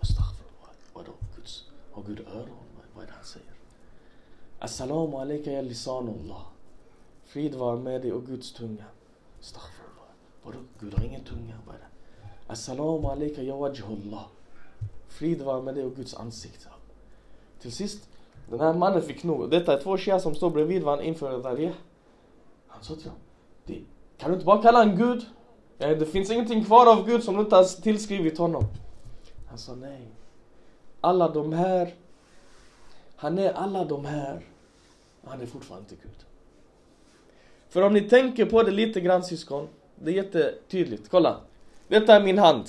Astaghfirullah. 0.00 0.70
Vadå 0.92 1.12
Guds? 1.36 1.64
Har 1.92 2.02
Gud 2.02 2.20
öron? 2.20 2.48
Vad 2.94 3.04
är 3.04 3.06
det 3.08 3.14
han 3.14 3.24
säger? 3.24 3.52
Assalamu 4.58 5.16
alaikum 5.16 5.52
ya 5.52 5.62
lisanullah. 5.62 6.46
Frid 7.24 7.54
vara 7.54 7.76
med 7.76 8.02
dig 8.02 8.12
och 8.12 8.26
Guds 8.26 8.52
tunga. 8.52 8.84
Astaghfirullah. 9.40 10.10
Vadå? 10.42 10.58
Gud 10.80 10.94
har 10.94 11.04
ingen 11.04 11.24
tunga? 11.24 11.58
Vad 11.66 11.74
är 11.74 11.78
det? 11.78 12.52
Assalamu 12.52 13.06
alaikum 13.08 13.44
ya 13.44 13.56
wajhullah. 13.56 14.26
Frid 15.08 15.42
vara 15.42 15.62
med 15.62 15.74
dig 15.74 15.84
och 15.84 15.96
Guds 15.96 16.14
ansikte. 16.14 16.68
Till 17.60 17.72
sist, 17.72 18.08
den 18.50 18.60
här 18.60 18.72
mannen 18.72 19.02
fick 19.02 19.24
nog. 19.24 19.50
Detta 19.50 19.72
är 19.72 19.82
två 19.82 19.98
shia 19.98 20.20
som 20.20 20.34
står 20.34 20.50
bredvid 20.50 20.82
varandra 20.82 21.04
inför 21.04 21.42
Dariyah. 21.42 21.74
Han 22.66 22.84
sa 22.84 22.94
till 22.94 23.10
honom, 23.10 23.86
kan 24.18 24.30
du 24.30 24.34
inte 24.34 24.46
bara 24.46 24.62
kalla 24.62 24.78
honom 24.78 24.96
Gud? 24.96 25.26
Det 25.78 26.06
finns 26.06 26.30
ingenting 26.30 26.64
kvar 26.64 26.92
av 26.92 27.06
Gud 27.06 27.24
som 27.24 27.34
du 27.34 27.40
inte 27.40 27.56
har 27.56 27.82
tillskrivit 27.82 28.38
honom. 28.38 28.64
Han 29.48 29.58
sa 29.58 29.74
nej. 29.74 30.00
Alla 31.00 31.28
de 31.28 31.52
här, 31.52 31.94
han 33.16 33.38
är 33.38 33.52
alla 33.52 33.84
de 33.84 34.04
här, 34.04 34.40
han 35.24 35.40
är 35.40 35.46
fortfarande 35.46 35.86
inte 35.90 36.02
Gud. 36.02 36.26
För 37.68 37.82
om 37.82 37.92
ni 37.92 38.00
tänker 38.00 38.46
på 38.46 38.62
det 38.62 38.70
lite 38.70 39.00
grann 39.00 39.24
syskon, 39.24 39.68
det 39.94 40.10
är 40.10 40.14
jättetydligt. 40.14 41.08
Kolla. 41.08 41.40
Detta 41.88 42.16
är 42.16 42.24
min 42.24 42.38
hand. 42.38 42.64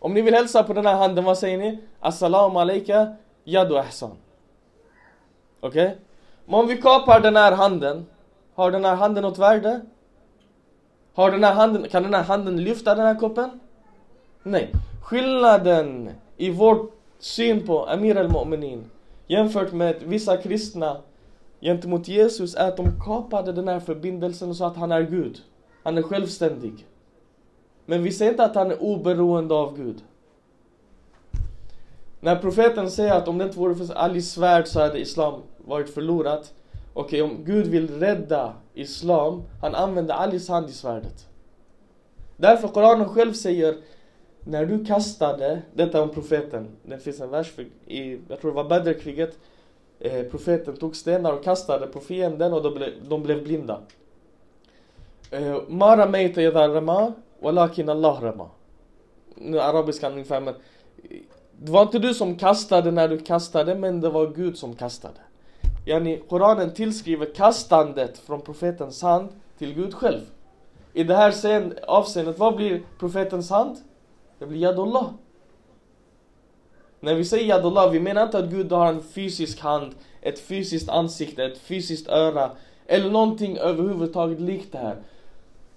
Om 0.00 0.14
ni 0.14 0.22
vill 0.22 0.34
hälsa 0.34 0.62
på 0.62 0.72
den 0.72 0.86
här 0.86 0.96
handen, 0.96 1.24
vad 1.24 1.38
säger 1.38 1.58
ni? 1.58 1.78
Assalamu 2.00 2.58
alaika 2.58 3.16
yadu 3.44 3.76
ahsan. 3.76 4.10
Okej? 5.60 5.86
Okay? 5.86 5.96
Men 6.44 6.60
om 6.60 6.66
vi 6.66 6.76
kapar 6.76 7.20
den 7.20 7.36
här 7.36 7.52
handen, 7.52 8.06
har 8.54 8.70
den 8.70 8.84
här 8.84 8.94
handen 8.94 9.22
något 9.22 9.38
värde? 9.38 9.80
Har 11.14 11.30
den 11.30 11.44
här 11.44 11.54
handen, 11.54 11.88
kan 11.88 12.02
den 12.02 12.14
här 12.14 12.22
handen 12.22 12.64
lyfta 12.64 12.94
den 12.94 13.06
här 13.06 13.14
koppen? 13.14 13.60
Nej. 14.42 14.72
Skillnaden 15.02 16.10
i 16.36 16.50
vår 16.50 16.86
syn 17.18 17.66
på 17.66 17.86
Amir 17.86 18.16
al-Mu'minin 18.16 18.84
jämfört 19.26 19.72
med 19.72 20.02
vissa 20.02 20.36
kristna 20.36 20.96
gentemot 21.60 22.08
Jesus 22.08 22.54
är 22.54 22.68
att 22.68 22.76
de 22.76 23.00
kapade 23.00 23.52
den 23.52 23.68
här 23.68 23.80
förbindelsen 23.80 24.50
och 24.50 24.56
sa 24.56 24.66
att 24.66 24.76
han 24.76 24.92
är 24.92 25.02
Gud. 25.02 25.38
Han 25.82 25.98
är 25.98 26.02
självständig. 26.02 26.86
Men 27.90 28.02
vi 28.02 28.12
säger 28.12 28.30
inte 28.30 28.44
att 28.44 28.54
han 28.54 28.70
är 28.70 28.82
oberoende 28.82 29.54
av 29.54 29.76
Gud. 29.76 30.02
När 32.20 32.36
profeten 32.36 32.90
säger 32.90 33.12
att 33.12 33.28
om 33.28 33.38
det 33.38 33.44
inte 33.44 33.58
vore 33.58 33.74
för 33.74 33.94
Alis 33.94 34.32
svärd 34.32 34.66
så 34.66 34.80
hade 34.80 35.00
Islam 35.00 35.42
varit 35.56 35.90
förlorat. 35.90 36.54
Okej, 36.92 37.22
okay, 37.22 37.36
om 37.36 37.44
Gud 37.44 37.66
vill 37.66 38.00
rädda 38.00 38.54
Islam, 38.74 39.42
han 39.60 39.74
använder 39.74 40.14
Alis 40.14 40.48
hand 40.48 40.68
i 40.68 40.72
svärdet. 40.72 41.26
Därför 42.36 42.68
Koranen 42.68 43.08
själv 43.08 43.32
säger 43.32 43.76
när 44.44 44.66
du 44.66 44.84
kastade, 44.84 45.62
detta 45.74 46.02
om 46.02 46.08
profeten, 46.08 46.68
det 46.82 46.98
finns 46.98 47.20
en 47.20 47.30
vers 47.30 47.52
för, 47.52 47.62
i, 47.86 48.20
jag 48.28 48.40
tror 48.40 48.50
det 48.50 48.56
var 48.56 48.68
Badr-kriget, 48.68 49.38
eh, 50.00 50.22
profeten 50.22 50.76
tog 50.76 50.96
stenar 50.96 51.32
och 51.32 51.44
kastade 51.44 51.86
på 51.86 52.00
fienden 52.00 52.52
och 52.52 52.62
de, 52.62 52.74
ble, 52.74 52.92
de 53.08 53.22
blev 53.22 53.44
blinda. 53.44 53.80
Eh, 55.30 55.58
Mara 55.68 56.06
meita 56.06 56.42
idha 56.42 56.64
walakin 57.42 57.88
Allah 57.88 58.22
rama. 58.22 58.50
Nu 59.34 59.60
arabiskan 59.60 60.12
ungefär 60.12 60.40
men 60.40 60.54
det 61.52 61.72
var 61.72 61.82
inte 61.82 61.98
du 61.98 62.14
som 62.14 62.36
kastade 62.36 62.90
när 62.90 63.08
du 63.08 63.18
kastade 63.18 63.74
men 63.74 64.00
det 64.00 64.10
var 64.10 64.26
Gud 64.26 64.58
som 64.58 64.74
kastade. 64.74 65.20
Yani 65.86 66.22
Koranen 66.28 66.74
tillskriver 66.74 67.34
kastandet 67.34 68.18
från 68.18 68.40
profetens 68.40 69.02
hand 69.02 69.28
till 69.58 69.74
Gud 69.74 69.94
själv. 69.94 70.20
I 70.92 71.04
det 71.04 71.16
här 71.16 71.34
avseendet, 71.86 72.38
vad 72.38 72.56
blir 72.56 72.82
profetens 72.98 73.50
hand? 73.50 73.76
Det 74.38 74.46
blir 74.46 74.58
Yadullah. 74.58 75.10
När 77.00 77.14
vi 77.14 77.24
säger 77.24 77.44
Yadullah, 77.44 77.90
vi 77.90 78.00
menar 78.00 78.22
inte 78.22 78.38
att 78.38 78.50
Gud 78.50 78.72
har 78.72 78.86
en 78.86 79.02
fysisk 79.02 79.60
hand, 79.60 79.94
ett 80.20 80.38
fysiskt 80.38 80.88
ansikte, 80.88 81.44
ett 81.44 81.58
fysiskt 81.58 82.08
öra 82.08 82.50
eller 82.86 83.10
någonting 83.10 83.56
överhuvudtaget 83.56 84.40
likt 84.40 84.72
det 84.72 84.78
här. 84.78 84.96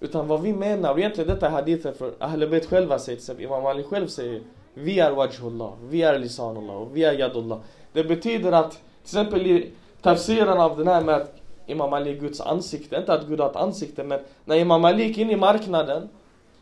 Utan 0.04 0.28
vad 0.28 0.42
vi 0.42 0.54
menar, 0.54 0.92
och 0.92 1.00
egentligen 1.00 1.28
detta 1.28 1.48
är 1.48 1.52
hadithen 1.52 1.94
för 1.94 2.14
Ahlebet 2.20 2.66
själva 2.66 3.00
säger 3.00 3.16
till 3.16 3.24
exempel, 3.24 3.46
Imam 3.46 3.66
Ali 3.66 3.84
själv 3.84 4.08
säger 4.08 4.42
Vi 4.74 5.00
är 5.00 5.12
Wajhullah, 5.12 5.72
vi 5.90 6.02
är 6.02 6.20
Lisanullah 6.20 6.76
och 6.76 6.98
vi 6.98 7.04
är 7.04 7.14
Yadullah. 7.14 7.60
Det 7.94 8.04
betyder 8.04 8.52
att, 8.52 8.72
till 8.72 8.80
exempel 9.04 9.48
i 9.48 9.72
tafsiren 10.02 10.60
av 10.60 10.78
den 10.78 10.88
här 10.88 11.02
med 11.02 11.16
att 11.16 11.36
Imam 11.66 11.94
Ali 11.94 12.12
är 12.12 12.20
Guds 12.20 12.42
ansikte, 12.42 12.96
inte 12.96 13.14
att 13.14 13.28
Gud 13.28 13.40
har 13.40 13.50
ett 13.50 13.56
ansikte 13.56 14.04
men 14.04 14.20
när 14.46 14.56
Imam 14.56 14.86
Ali 14.86 15.04
gick 15.04 15.18
in 15.18 15.32
i 15.32 15.36
marknaden 15.36 16.10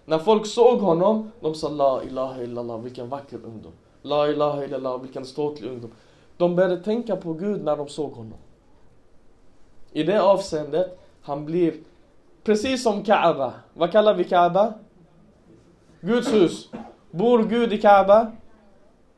när 0.06 0.20
folk 0.20 0.46
såg 0.46 0.80
honom, 0.80 1.32
de 1.40 1.56
sa 1.56 1.70
La 1.70 2.04
ilaha 2.04 2.42
illallah, 2.42 2.82
vilken 2.82 3.10
vacker 3.10 3.40
ungdom. 3.46 3.72
La 4.02 4.28
ilaha 4.28 4.64
illallah, 4.66 5.02
vilken 5.02 5.26
ståtlig 5.26 5.70
ungdom. 5.70 5.92
De 6.38 6.56
började 6.56 6.78
tänka 6.78 7.16
på 7.16 7.34
Gud 7.34 7.64
när 7.64 7.78
de 7.78 7.88
såg 7.88 8.12
honom. 8.12 8.38
I 9.92 10.04
det 10.04 10.22
avseendet, 10.22 11.00
han 11.22 11.46
blir 11.46 11.74
precis 12.44 12.84
som 12.84 13.04
Kaaba. 13.04 13.54
Vad 13.74 13.92
kallar 13.92 14.14
vi 14.14 14.24
Kaaba? 14.24 14.74
Guds 16.02 16.34
hus. 16.34 16.70
Bor 17.12 17.44
Gud 17.44 17.74
i 17.74 17.78
Kaaba? 17.78 18.32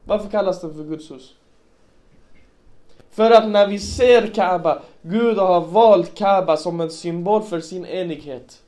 Varför 0.04 0.30
kallas 0.30 0.62
det 0.62 0.74
för 0.74 0.84
Guds 0.84 1.12
hus? 1.12 1.34
För 3.10 3.32
att 3.32 3.48
när 3.48 3.68
vi 3.68 3.80
ser 3.80 4.28
Kaaba, 4.28 4.82
Gud 5.02 5.38
har 5.38 5.62
valt 5.62 6.16
Kaaba 6.16 6.58
som 6.58 6.82
en 6.82 6.90
symbol 6.90 7.42
för 7.42 7.60
sin 7.60 7.86
enighet. 7.86 8.62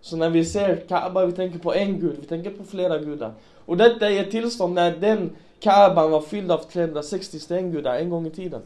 Så 0.00 0.16
när 0.16 0.30
vi 0.30 0.44
ser 0.44 0.76
Kaaba, 0.88 1.26
vi 1.26 1.32
tänker 1.32 1.58
på 1.58 1.74
en 1.74 2.00
gud, 2.00 2.16
vi 2.20 2.26
tänker 2.26 2.50
på 2.50 2.64
flera 2.64 2.98
gudar. 2.98 3.32
Och 3.64 3.76
detta 3.76 4.10
är 4.10 4.20
ett 4.20 4.30
tillstånd 4.30 4.74
när 4.74 4.96
den 4.96 5.36
Kaaban 5.60 6.10
var 6.10 6.20
fylld 6.20 6.50
av 6.50 6.58
360 6.58 7.38
stengudar 7.38 7.94
en 7.94 8.10
gång 8.10 8.26
i 8.26 8.30
tiden. 8.30 8.62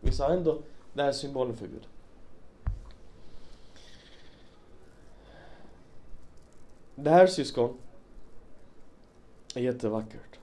Vi 0.00 0.12
sa 0.12 0.28
ändå, 0.28 0.58
det 0.92 1.02
här 1.02 1.08
är 1.08 1.12
symbolen 1.12 1.56
för 1.56 1.66
Gud. 1.66 1.86
Det 7.01 7.09
här 7.09 7.27
syskon 7.27 7.77
är 9.55 9.61
jättevackert. 9.61 10.39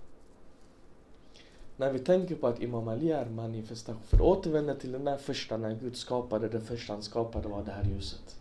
När 1.76 1.92
vi 1.92 1.98
tänker 1.98 2.34
på 2.34 2.46
att 2.46 2.62
Imam 2.62 2.88
Ali 2.88 3.12
är 3.12 3.26
manifestation, 3.26 4.02
för 4.02 4.16
att 4.16 4.22
återvända 4.22 4.74
till 4.74 4.92
den 4.92 5.04
där 5.04 5.16
första 5.16 5.56
när 5.56 5.74
Gud 5.74 5.96
skapade, 5.96 6.48
det 6.48 6.60
första 6.60 6.92
han 6.92 7.02
skapade 7.02 7.48
var 7.48 7.62
det 7.62 7.70
här 7.70 7.84
ljuset. 7.84 8.36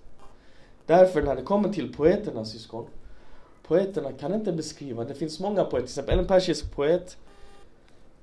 Därför 0.86 1.21
när 1.21 1.36
det 1.36 1.41
kommer 1.41 1.69
till 1.69 1.93
poeterna 1.93 2.45
syskon, 2.45 2.88
poeterna 3.67 4.12
kan 4.12 4.34
inte 4.34 4.52
beskriva, 4.52 5.04
det 5.04 5.13
finns 5.13 5.39
många 5.39 5.63
poeter, 5.63 5.78
till 5.78 5.84
exempel 5.84 6.19
en 6.19 6.28
persisk 6.28 6.76
poet, 6.76 7.17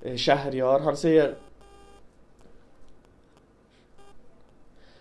eh, 0.01 0.17
Shahryar, 0.17 0.79
han 0.79 0.97
säger 0.97 1.35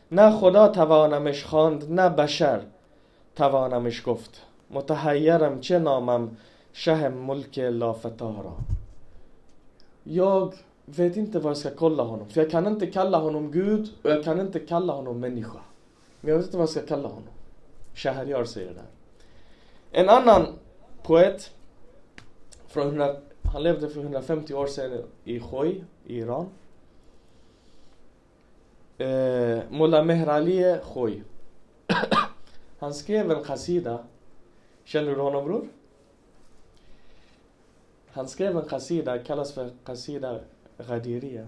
نه 0.09 0.31
خدا 0.41 0.69
توانمش 0.69 1.45
خواند 1.45 1.91
نه 1.91 2.09
بشر 2.09 2.61
توانمش 3.37 4.03
گفت 4.07 4.43
متحیرم 4.71 5.61
چه 5.61 5.79
نامم 5.79 6.37
شه 6.73 7.09
ملک 7.09 7.59
لافتارا 7.59 8.57
Jag 10.05 10.55
vet 10.85 11.17
inte 11.17 11.39
vad 11.39 11.51
jag 11.51 11.57
ska 11.57 11.71
kolla 11.71 12.03
honom, 12.03 12.29
för 12.29 12.41
jag 12.41 12.51
kan 12.51 12.67
inte 12.67 12.87
kalla 12.87 13.19
honom 13.19 13.51
Gud 13.53 13.91
och 14.03 14.11
jag 14.11 14.25
kan 14.25 14.41
inte 14.41 14.61
kalla 14.61 14.93
honom 14.93 15.21
människa. 15.21 15.61
Men 16.21 16.31
jag 16.31 16.37
vet 16.37 16.47
inte 16.47 16.57
vad 16.57 16.63
jag 16.63 16.71
ska 16.71 16.87
kalla 16.87 17.09
honom. 17.09 17.33
Shahryar 17.95 18.45
säger 18.45 18.69
det 18.69 18.75
där. 18.75 18.87
En 19.93 20.09
annan 20.09 20.47
poet, 21.03 21.51
från 22.69 22.87
100, 22.87 23.17
han 23.53 23.63
levde 23.63 23.89
för 23.89 24.01
150 24.01 24.55
år 24.55 24.67
sedan 24.67 25.03
i 25.25 25.41
Khoi 25.41 25.85
i 26.07 26.19
Iran. 26.19 26.47
Eh, 28.99 29.59
Mullah 29.71 30.05
Mehrali 30.05 30.77
Khoi. 30.95 31.23
han 32.79 32.95
skrev 32.95 33.31
en 33.31 33.45
qasida. 33.45 34.05
Känner 34.86 35.16
du 35.16 35.22
honom 35.22 35.46
bror? 35.46 35.68
Han 38.12 38.28
skrev 38.28 38.58
en 38.58 38.66
qasida, 38.66 39.20
kallas 39.20 39.54
för 39.54 39.70
qasida 39.86 40.40
Ghadiria. 40.78 41.48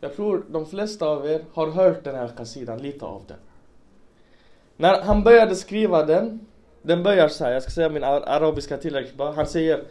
Jag 0.00 0.16
tror 0.16 0.44
de 0.50 0.66
flesta 0.66 1.06
av 1.06 1.26
er 1.26 1.44
har 1.52 1.70
hört 1.70 2.04
den 2.04 2.14
här 2.14 2.28
qasidan, 2.28 2.78
lite 2.78 3.04
av 3.04 3.22
den. 3.28 3.36
När 4.76 5.02
han 5.02 5.22
började 5.22 5.56
skriva 5.56 6.04
den, 6.04 6.46
den 6.82 7.02
börjar 7.02 7.28
så 7.28 7.44
här, 7.44 7.52
jag 7.52 7.62
ska 7.62 7.70
säga 7.70 7.88
min 7.88 8.04
arabiska 8.04 8.76
tillräckligt 8.76 9.16
bara, 9.16 9.32
Han 9.32 9.46
säger 9.46 9.84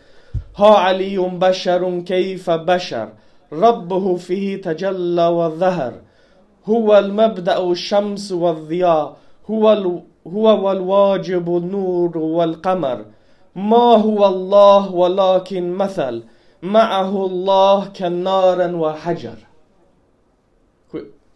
Ha 0.57 0.79
aliyum 0.79 1.39
basharun 1.39 2.05
kayfa 2.05 2.63
bashar 2.63 3.09
Rabbuhu 3.49 4.17
fihi 4.17 4.57
tajalla 4.57 5.31
wa 5.31 5.49
dhahar 5.49 5.93
Huwa 6.63 6.97
al-mabda'u 6.97 7.75
shams 7.75 8.31
wa 8.31 8.53
dhiya 8.53 9.15
Huwa 9.45 9.71
هو 10.26 10.66
والواجب 10.66 11.56
النور 11.56 12.18
والقمر 12.18 13.04
ما 13.54 13.88
هو 14.06 14.26
الله 14.26 14.94
ولكن 14.94 15.72
مثل 15.72 16.22
معه 16.62 17.26
الله 17.26 17.84
كالنار 17.94 18.74
وحجر 18.74 19.38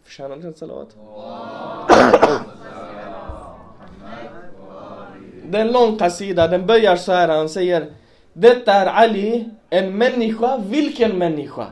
Förtjänar 0.03 0.37
den 0.37 0.53
salawat? 0.53 0.89
Det 5.49 5.57
är 5.57 5.61
en 5.61 5.71
lång 5.71 5.97
qasida, 5.97 6.47
den 6.47 6.65
börjar 6.65 6.95
så 6.95 7.11
här, 7.11 7.27
han 7.27 7.49
säger 7.49 7.91
Detta 8.33 8.73
är 8.73 8.85
Ali, 8.85 9.49
en 9.69 9.97
människa, 9.97 10.57
vilken 10.57 11.17
människa? 11.17 11.67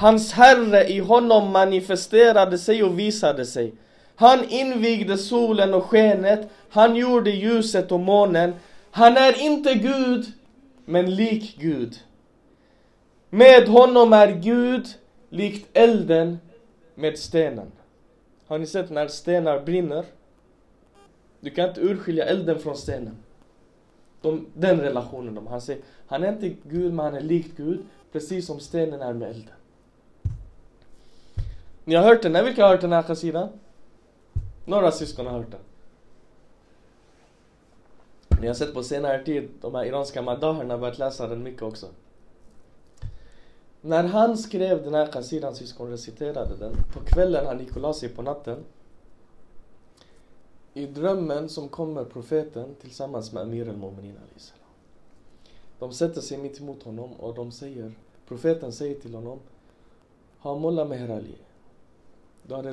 Hans 0.00 0.32
herre 0.32 0.84
i 0.88 0.98
honom 0.98 1.52
manifesterade 1.52 2.58
sig 2.58 2.82
och 2.82 2.98
visade 2.98 3.46
sig. 3.46 3.74
Han 4.19 4.49
invigde 4.49 5.17
solen 5.17 5.73
och 5.73 5.83
skenet, 5.83 6.49
han 6.69 6.95
gjorde 6.95 7.29
ljuset 7.29 7.91
och 7.91 7.99
månen. 7.99 8.53
Han 8.91 9.17
är 9.17 9.41
inte 9.41 9.73
Gud, 9.73 10.25
men 10.85 11.15
lik 11.15 11.57
Gud. 11.59 11.99
Med 13.29 13.67
honom 13.67 14.13
är 14.13 14.31
Gud 14.31 14.87
likt 15.29 15.69
elden 15.73 16.39
med 16.95 17.19
stenen. 17.19 17.71
Har 18.47 18.57
ni 18.57 18.67
sett 18.67 18.89
när 18.89 19.07
stenar 19.07 19.59
brinner? 19.59 20.05
Du 21.39 21.49
kan 21.49 21.69
inte 21.69 21.81
urskilja 21.81 22.25
elden 22.25 22.59
från 22.59 22.77
stenen. 22.77 23.17
De, 24.21 24.45
den 24.53 24.81
relationen 24.81 25.35
de 25.35 25.47
Han 25.47 25.61
säger, 25.61 25.81
han 26.07 26.23
är 26.23 26.29
inte 26.29 26.49
Gud 26.63 26.93
men 26.93 27.05
han 27.05 27.15
är 27.15 27.21
likt 27.21 27.57
Gud. 27.57 27.79
Precis 28.11 28.45
som 28.45 28.59
stenen 28.59 29.01
är 29.01 29.13
med 29.13 29.29
elden. 29.29 29.53
Ni 31.83 31.95
har 31.95 32.03
hört 32.03 32.21
den? 32.21 32.35
här, 32.35 32.43
vilka 32.43 32.63
har 32.63 32.69
hört 32.69 32.81
den 32.81 32.93
här 32.93 33.03
qasidan? 33.03 33.49
Några 34.69 34.91
syskon 34.91 35.25
har 35.25 35.33
hört 35.33 35.51
den. 35.51 35.59
Ni 38.41 38.47
har 38.47 38.53
sett 38.53 38.73
på 38.73 38.83
senare 38.83 39.25
tid, 39.25 39.49
de 39.61 39.75
här 39.75 39.85
iranska 39.85 40.21
madaherna 40.21 40.73
har 40.73 40.79
börjat 40.79 40.97
läsa 40.97 41.27
den 41.27 41.43
mycket 41.43 41.61
också. 41.61 41.87
När 43.81 44.03
han 44.03 44.37
skrev 44.37 44.83
den 44.83 44.93
här 44.93 45.11
qasidan, 45.11 45.55
syskon 45.55 45.89
reciterade 45.89 46.55
den, 46.55 46.73
på 46.93 46.99
kvällen 46.99 47.45
han 47.45 47.59
gick 47.59 47.75
och 47.75 47.81
la 47.81 47.93
sig 47.93 48.09
på 48.09 48.21
natten. 48.21 48.63
I 50.73 50.85
drömmen 50.85 51.49
som 51.49 51.69
kommer 51.69 52.05
profeten 52.05 52.75
tillsammans 52.81 53.31
med 53.33 53.43
Amir 53.43 53.69
al-Mu'minin 53.69 54.51
De 55.79 55.93
sätter 55.93 56.21
sig 56.21 56.37
mitt 56.37 56.59
emot 56.59 56.83
honom 56.83 57.13
och 57.13 57.35
de 57.35 57.51
säger, 57.51 57.93
profeten 58.27 58.71
säger 58.71 58.99
till 58.99 59.15
honom 59.15 59.39
Ha 60.39 60.59
Mullah 60.59 60.87
Meher 60.87 61.09
Ali, 61.09 61.35
du 62.43 62.53
har 62.53 62.63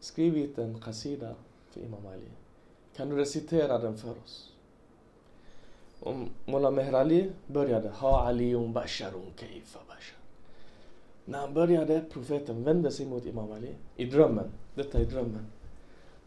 skrivit 0.00 0.58
en 0.58 0.80
qasida 0.80 1.34
för 1.70 1.80
Imam 1.80 2.06
Ali. 2.06 2.30
Kan 2.96 3.08
du 3.08 3.16
recitera 3.16 3.78
den 3.78 3.98
för 3.98 4.10
oss? 4.10 4.52
Och 6.00 6.14
Mullah 6.46 6.72
Meher 6.72 6.92
Ali 6.92 7.32
började 7.46 7.88
Ha 7.88 8.20
Aliun 8.20 8.72
Basharun 8.72 9.32
Kaifa 9.36 9.78
Bashar. 9.88 10.18
När 11.24 11.38
han 11.38 11.54
började, 11.54 12.00
profeten 12.12 12.64
vände 12.64 12.90
sig 12.90 13.06
mot 13.06 13.26
Imam 13.26 13.52
Ali 13.52 13.74
i 13.96 14.04
drömmen. 14.04 14.50
Detta 14.74 14.98
är 14.98 15.04
drömmen. 15.04 15.46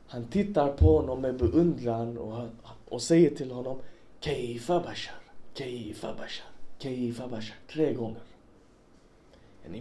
Han 0.07 0.25
tittar 0.25 0.73
på 0.73 0.97
honom 0.97 1.21
med 1.21 1.38
beundran 1.38 2.17
och, 2.17 2.47
och 2.89 3.01
säger 3.01 3.29
till 3.29 3.51
honom 3.51 3.79
Keifa 4.19 4.79
Bashar, 4.79 5.15
Keifa 5.53 6.13
Bashar, 6.13 6.47
Keifa 6.79 7.27
Bashar. 7.27 7.57
Tre 7.71 7.93
gånger. 7.93 8.21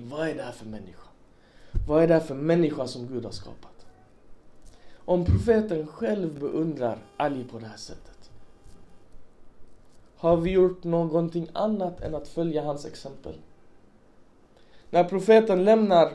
Vad 0.01 0.29
är 0.29 0.35
det 0.35 0.43
här 0.43 0.53
för 0.53 0.67
människa? 0.67 1.09
Vad 1.89 2.03
är 2.03 2.09
det 2.09 2.15
här 2.15 2.21
för 2.21 2.35
människa 2.35 2.87
som 2.87 3.07
Gud 3.07 3.25
har 3.25 3.33
skapat? 3.33 3.72
Om 5.05 5.25
profeten 5.25 5.87
själv 5.87 6.41
beundrar 6.41 6.99
Ali 7.17 7.45
på 7.45 7.59
det 7.59 7.67
här 7.67 7.77
sättet. 7.77 8.31
Har 10.17 10.37
vi 10.37 10.51
gjort 10.51 10.85
någonting 10.85 11.49
annat 11.53 12.01
än 12.01 12.15
att 12.15 12.29
följa 12.29 12.63
hans 12.63 12.87
exempel? 12.87 13.35
När 14.91 15.05
profeten 15.05 15.65
lämnar, 15.65 16.13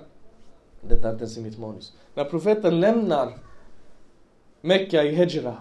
detta 0.81 1.07
är 1.07 1.11
inte 1.11 1.23
ens 1.23 1.37
i 1.37 1.41
mitt 1.41 1.59
manus. 1.59 1.93
När 2.13 2.25
profeten 2.25 2.79
lämnar 2.79 3.33
Mecka 4.61 5.03
i 5.03 5.15
Hejra. 5.15 5.57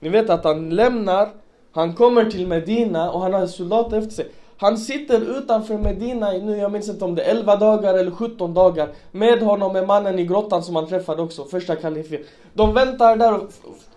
Ni 0.00 0.08
vet 0.08 0.30
att 0.30 0.44
han 0.44 0.70
lämnar, 0.70 1.32
han 1.72 1.94
kommer 1.94 2.30
till 2.30 2.46
Medina 2.46 3.10
och 3.10 3.20
han 3.20 3.34
har 3.34 3.46
soldater 3.46 3.98
efter 3.98 4.14
sig. 4.14 4.30
Han 4.60 4.78
sitter 4.78 5.38
utanför 5.38 5.78
Medina 5.78 6.34
i 6.34 6.42
nu, 6.42 6.56
jag 6.56 6.72
minns 6.72 6.88
inte 6.88 7.04
om 7.04 7.14
det 7.14 7.22
är 7.22 7.30
11 7.30 7.56
dagar 7.56 7.94
eller 7.94 8.10
17 8.10 8.54
dagar. 8.54 8.88
Med 9.10 9.42
honom 9.42 9.76
är 9.76 9.86
mannen 9.86 10.18
i 10.18 10.24
grottan 10.26 10.62
som 10.62 10.76
han 10.76 10.86
träffade 10.86 11.22
också, 11.22 11.44
första 11.44 11.76
kalifen. 11.76 12.20
De 12.54 12.74
väntar 12.74 13.16
där 13.16 13.34
och 13.34 13.50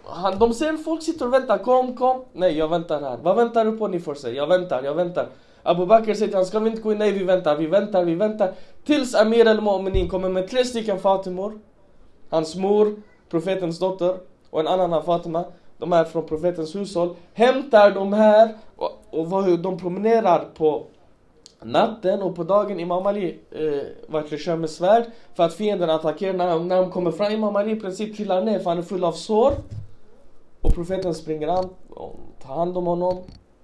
han, 0.03 0.39
de 0.39 0.53
ser 0.53 0.77
folk 0.77 1.03
sitter 1.03 1.25
och 1.25 1.33
väntar. 1.33 1.57
Kom, 1.57 1.95
kom. 1.95 2.23
Nej, 2.33 2.57
jag 2.57 2.67
väntar 2.67 3.01
här. 3.01 3.17
Vad 3.23 3.35
väntar 3.35 3.65
du 3.65 3.77
på? 3.77 3.87
Ni 3.87 3.99
får 3.99 4.15
säga. 4.15 4.35
Jag 4.35 4.47
väntar, 4.47 4.83
jag 4.83 4.93
väntar. 4.93 5.27
Abu 5.63 5.85
Bakr 5.85 6.13
säger 6.13 6.27
till 6.27 6.33
honom, 6.33 6.45
ska 6.45 6.59
vi 6.59 6.69
inte 6.69 6.81
gå 6.81 6.91
in? 6.91 6.97
Nej, 6.97 7.11
vi 7.11 7.23
väntar, 7.23 7.55
vi 7.55 7.67
väntar, 7.67 8.03
vi 8.03 8.15
väntar. 8.15 8.51
Tills 8.85 9.15
Amir 9.15 9.47
al-Mu'minin 9.47 10.09
kommer 10.09 10.29
med 10.29 10.49
tre 10.49 10.65
stycken 10.65 10.99
Fatimor. 10.99 11.59
Hans 12.29 12.55
mor, 12.55 12.95
profetens 13.29 13.79
dotter 13.79 14.15
och 14.49 14.59
en 14.59 14.67
annan 14.67 14.93
av 14.93 15.01
Fatima. 15.01 15.43
De 15.77 15.93
är 15.93 16.03
från 16.03 16.25
profetens 16.25 16.75
hushåll. 16.75 17.15
Hämtar 17.33 17.91
de 17.91 18.13
här 18.13 18.49
och, 18.75 19.02
och 19.13 19.43
hur 19.43 19.57
de 19.57 19.77
promenerar 19.77 20.45
på 20.55 20.85
natten 21.61 22.21
och 22.21 22.35
på 22.35 22.43
dagen 22.43 22.79
Imam 22.79 23.05
Ali 23.05 23.39
eh, 23.51 23.87
vart 24.07 24.39
kör 24.39 24.55
med 24.55 24.69
svärd 24.69 25.05
för 25.33 25.43
att 25.43 25.53
fienden 25.53 25.89
attackerar. 25.89 26.33
När, 26.33 26.59
när 26.59 26.81
de 26.81 26.91
kommer 26.91 27.11
fram, 27.11 27.31
Imam 27.31 27.55
Ali 27.55 27.71
i 27.71 27.79
princip 27.79 28.15
trillar 28.15 28.43
ner 28.43 28.59
för 28.59 28.69
han 28.69 28.77
är 28.77 28.81
full 28.83 29.03
av 29.03 29.11
sår. 29.11 29.53
Och 30.61 30.73
profeten 30.73 31.15
springer 31.15 31.47
an, 31.47 31.69
och 31.89 32.15
tar 32.41 32.55
hand 32.55 32.77
om 32.77 32.85
honom, 32.85 33.17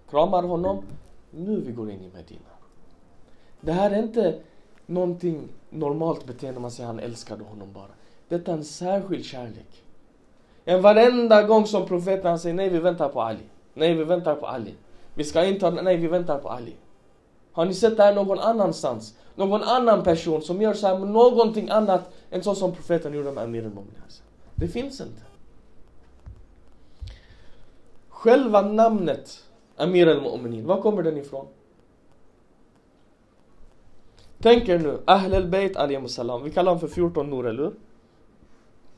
kramar 0.10 0.44
honom. 0.44 0.84
Nu 1.32 1.62
vi 1.62 1.72
går 1.72 1.92
in 1.92 2.02
i 2.04 2.10
Medina. 2.14 2.50
Det 3.62 3.72
här 3.72 3.92
är 3.92 4.04
inte 4.04 4.40
någonting 4.86 5.48
normalt 5.70 6.26
beteende 6.26 6.60
man 6.60 6.72
säger 6.72 6.88
han 6.88 7.00
älskade 7.00 7.44
honom 7.44 7.74
bara. 7.74 7.92
Detta 8.28 8.52
är 8.52 8.56
en 8.56 8.64
särskild 8.64 9.26
kärlek. 9.26 9.84
En 10.66 10.82
varenda 10.82 11.44
gång 11.44 11.66
som 11.66 11.86
profeten 11.86 12.40
säger 12.40 12.56
nej 12.56 12.70
vi 12.70 12.80
väntar 12.80 13.10
på 13.10 13.22
Ali. 13.22 13.44
Nej 13.74 13.94
vi 13.94 14.04
väntar 14.04 14.36
på 14.36 14.48
Ali. 14.48 14.74
Vi 15.20 15.26
ska 15.26 15.46
inte 15.46 15.72
nej 15.72 15.98
vi 15.98 16.08
väntar 16.08 16.38
på 16.38 16.50
Ali. 16.50 16.76
Har 17.52 17.66
ni 17.66 17.74
sett 17.74 17.98
det 17.98 18.04
här 18.04 18.16
någon 18.16 18.40
annanstans? 18.40 19.18
Någon 19.36 19.64
annan 19.64 20.04
person 20.04 20.42
som 20.42 20.62
gör 20.62 20.74
så 20.74 20.88
här 20.88 21.00
med 21.00 21.10
någonting 21.10 21.70
annat 21.70 22.12
än 22.30 22.44
så 22.44 22.56
som 22.56 22.76
profeten 22.76 23.14
gjorde 23.14 23.32
med 23.32 23.44
Amir 23.44 23.66
al 23.66 23.72
Det 24.56 24.68
finns 24.68 25.02
inte. 25.02 25.22
Själva 28.10 28.62
namnet 28.62 29.44
Amir 29.78 30.08
al-Mu'minin, 30.08 30.66
var 30.66 30.82
kommer 30.82 31.04
den 31.04 31.18
ifrån? 31.18 31.48
Tänk 34.42 34.70
er 34.70 34.80
nu, 34.80 35.00
Ahl 35.06 35.34
al-Bayt 35.34 35.76
salam. 36.08 36.44
Vi 36.44 36.52
kallar 36.52 36.72
dem 36.72 36.80
för 36.80 36.88
14 36.88 37.30
nur, 37.30 37.48
eller 37.48 37.64
hur? 37.64 37.74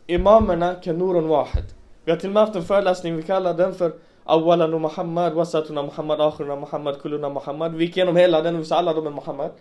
Imamerna 0.07 0.75
kan 0.75 0.97
nurun 0.97 1.27
wahid. 1.27 1.65
Vi 2.05 2.11
har 2.11 2.19
till 2.19 2.29
och 2.29 2.33
med 2.33 2.43
haft 2.43 2.55
en 2.55 2.63
föreläsning, 2.63 3.15
vi 3.15 3.23
kallar 3.23 3.53
den 3.53 3.73
för 3.73 3.93
Awalanu 4.31 4.79
Muhammad, 4.79 5.33
Wasatuna 5.33 5.83
Muhammad, 5.83 6.21
Akhiruna 6.21 6.55
Muhammad, 6.55 7.01
Kuluna 7.01 7.29
Muhammad. 7.29 7.75
Vi 7.75 7.85
gick 7.85 7.97
igenom 7.97 8.15
hela 8.15 8.41
den 8.41 8.55
och 8.55 8.61
vi 8.61 8.65
sa 8.65 8.75
alla 8.75 8.93
de 8.93 9.07
är 9.07 9.11
Muhammad. 9.11 9.51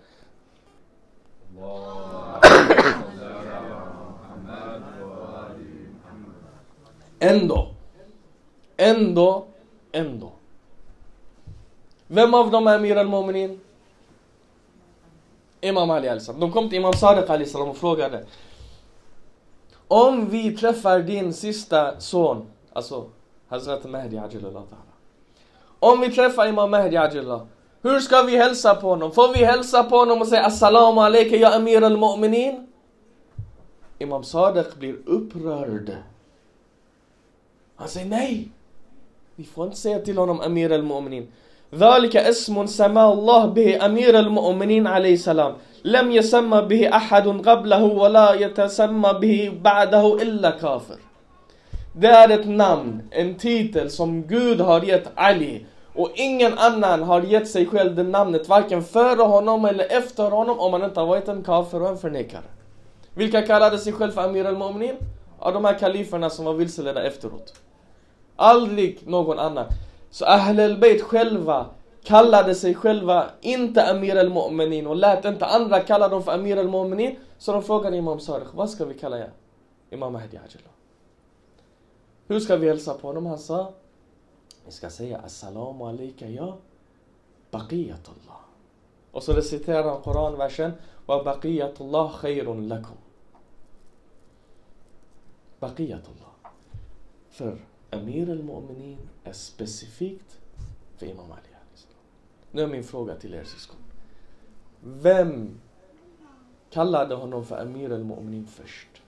Ändå. 7.19 7.69
Ändå. 8.77 9.47
Ändå. 9.93 10.33
Vem 12.07 12.35
av 12.35 12.51
dem 12.51 12.67
är 12.67 12.75
Amir 12.75 12.97
al-Mu'minin? 12.97 13.59
Imam 15.61 15.91
Ali 15.91 16.09
al-Salam. 16.09 16.41
De 16.41 16.53
kom 16.53 16.69
till 16.69 16.79
Imam 16.79 16.93
Sadiq 16.93 17.31
al-Salam 17.31 17.69
och 17.69 17.77
frågade 17.77 18.25
Om 19.89 20.31
vi 20.31 20.57
träffar 20.57 21.01
din 21.01 21.33
sista 21.35 22.01
son, 22.01 22.47
alltså 22.73 23.11
Hazrat 23.51 23.85
Mahdi 23.85 24.19
Ajalullah 24.19 24.63
Om 25.81 26.01
vi 26.01 26.11
träffar 26.13 26.49
Imam 26.49 26.71
Mahdi 26.71 26.97
Ajalullah 26.97 27.41
hur 27.83 28.01
ska 28.01 28.23
vi 28.23 28.37
hälsa 28.37 28.75
på 28.75 28.89
honom? 28.89 29.13
Får 29.13 29.33
vi 29.35 29.45
hälsa 29.45 29.85
på 29.85 29.97
honom 29.97 30.21
och 30.21 30.27
säga 30.27 30.45
Assalamu 30.45 31.01
alaikum 31.01 31.41
ya 31.41 31.55
Amir 31.55 31.83
al-Mu'minin? 31.83 32.67
Imam 33.99 34.25
Sadiq 34.25 34.75
blir 34.79 34.97
upprörd. 35.07 35.97
Han 37.77 37.89
säger 37.89 38.07
nej. 38.07 38.49
Vi 39.37 39.45
får 39.45 39.65
inte 39.67 39.77
säga 39.77 39.99
till 39.99 40.19
honom 40.19 40.41
Amir 40.41 40.73
al-Mu'minin. 40.73 41.27
ذلك 41.75 42.17
اسم 42.17 42.67
سمى 42.67 43.03
الله 43.03 43.47
به 43.47 43.87
أمير 43.87 44.19
المؤمنين 44.19 44.87
عليه 44.87 45.15
السلام 45.15 45.53
لم 45.85 46.13
يسمى 46.13 46.63
به 46.63 46.97
أحد 46.97 47.27
قبله 47.49 47.85
ولا 47.85 48.35
يتسمى 48.35 49.13
به 49.23 49.53
بعده 49.63 50.05
إلا 50.23 50.51
كافر 50.51 50.99
Det 51.93 52.09
är 52.09 52.29
ett 52.29 52.49
namn, 52.49 53.03
en 53.11 53.35
titel 53.35 53.91
som 53.91 54.23
Gud 54.23 54.61
har 54.61 54.83
gett 54.83 55.11
Ali 55.15 55.67
och 55.95 56.11
ingen 56.15 56.59
annan 56.59 57.03
har 57.03 57.23
gett 57.23 57.49
sig 57.49 57.67
själv 57.67 57.95
det 57.95 58.03
namnet 58.03 58.49
varken 58.49 58.83
före 58.83 59.23
honom 59.23 59.65
eller 59.65 59.93
efter 59.97 60.31
honom 60.31 60.61
om 60.61 60.71
man 60.71 60.85
inte 60.85 61.01
har 61.01 61.07
varit 61.07 61.29
en 61.29 61.43
kafir 61.43 61.83
och 61.83 61.89
en 61.89 61.99
förnekare. 61.99 62.45
Vilka 63.15 63.43
kallade 63.43 63.79
sig 63.79 63.93
själv 63.93 64.13
för 64.13 64.23
Amir 64.23 64.45
al-Mu'minin? 64.45 64.95
Ja, 65.41 65.51
de 65.51 65.65
här 65.65 65.79
kaliferna 65.79 66.31
som 66.31 66.45
var 66.45 66.53
vilseledda 66.53 67.03
efteråt. 67.03 67.55
Aldrig 68.37 69.09
någon 69.09 69.39
annan. 69.39 69.67
Så 70.11 70.25
Ahl 70.25 70.61
al-Bayt 70.61 71.03
själva 71.03 71.67
kallade 72.05 72.55
sig 72.55 72.75
själva 72.75 73.27
inte 73.41 73.91
Amir 73.91 74.17
al-Mu'minin 74.17 74.87
och 74.87 74.97
lät 74.97 75.25
inte 75.25 75.47
andra 75.47 75.81
kalla 75.81 76.09
dem 76.09 76.23
för 76.23 76.33
Amir 76.33 76.57
al-Mu'minin. 76.57 77.17
Så 77.39 77.53
de 77.53 77.63
frågade 77.63 77.97
Imam 77.97 78.21
Sarek, 78.21 78.49
vad 78.55 78.71
ska 78.71 78.85
vi 78.85 78.95
kalla 78.95 79.19
er? 79.19 79.31
Imam 79.91 80.13
Mahdi 80.13 80.37
Ajallah. 80.37 80.80
Hur 82.31 82.41
ska 82.41 82.57
vi 82.57 82.69
hälsa 82.69 82.95
på 82.95 83.07
honom? 83.07 83.27
Han 83.27 83.39
sa, 83.39 83.73
vi 84.65 84.73
ska 84.73 84.91
säga 84.91 85.19
Assalamu 85.19 85.85
alayka 85.85 86.29
ya 86.29 86.57
baqiyatullah. 87.51 88.41
Och 89.11 89.23
så 89.23 89.33
reciterar 89.33 89.91
han 89.91 90.03
Koranversen, 90.03 90.73
wa 91.07 91.25
baqiyatullah 91.25 92.21
khayrun 92.21 92.69
lakum. 92.69 92.97
Baqiyatullah. 95.61 96.31
För 97.31 97.59
Amir 97.91 98.31
al-Mu'minin 98.31 98.99
är 99.25 99.33
specifikt 99.33 100.41
för 100.97 101.07
Imam 101.07 101.33
Ali. 101.33 101.49
Nu 102.51 102.63
är 102.63 102.67
min 102.67 102.85
fråga 102.85 103.17
till 103.17 103.35
er 103.35 103.45
syskon. 103.45 103.81
Vem 104.81 105.61
kallade 106.71 107.15
honom 107.15 107.45
för 107.45 107.59
Amir 107.63 107.93
al-Mu'minin 107.93 108.47
först? 108.47 109.00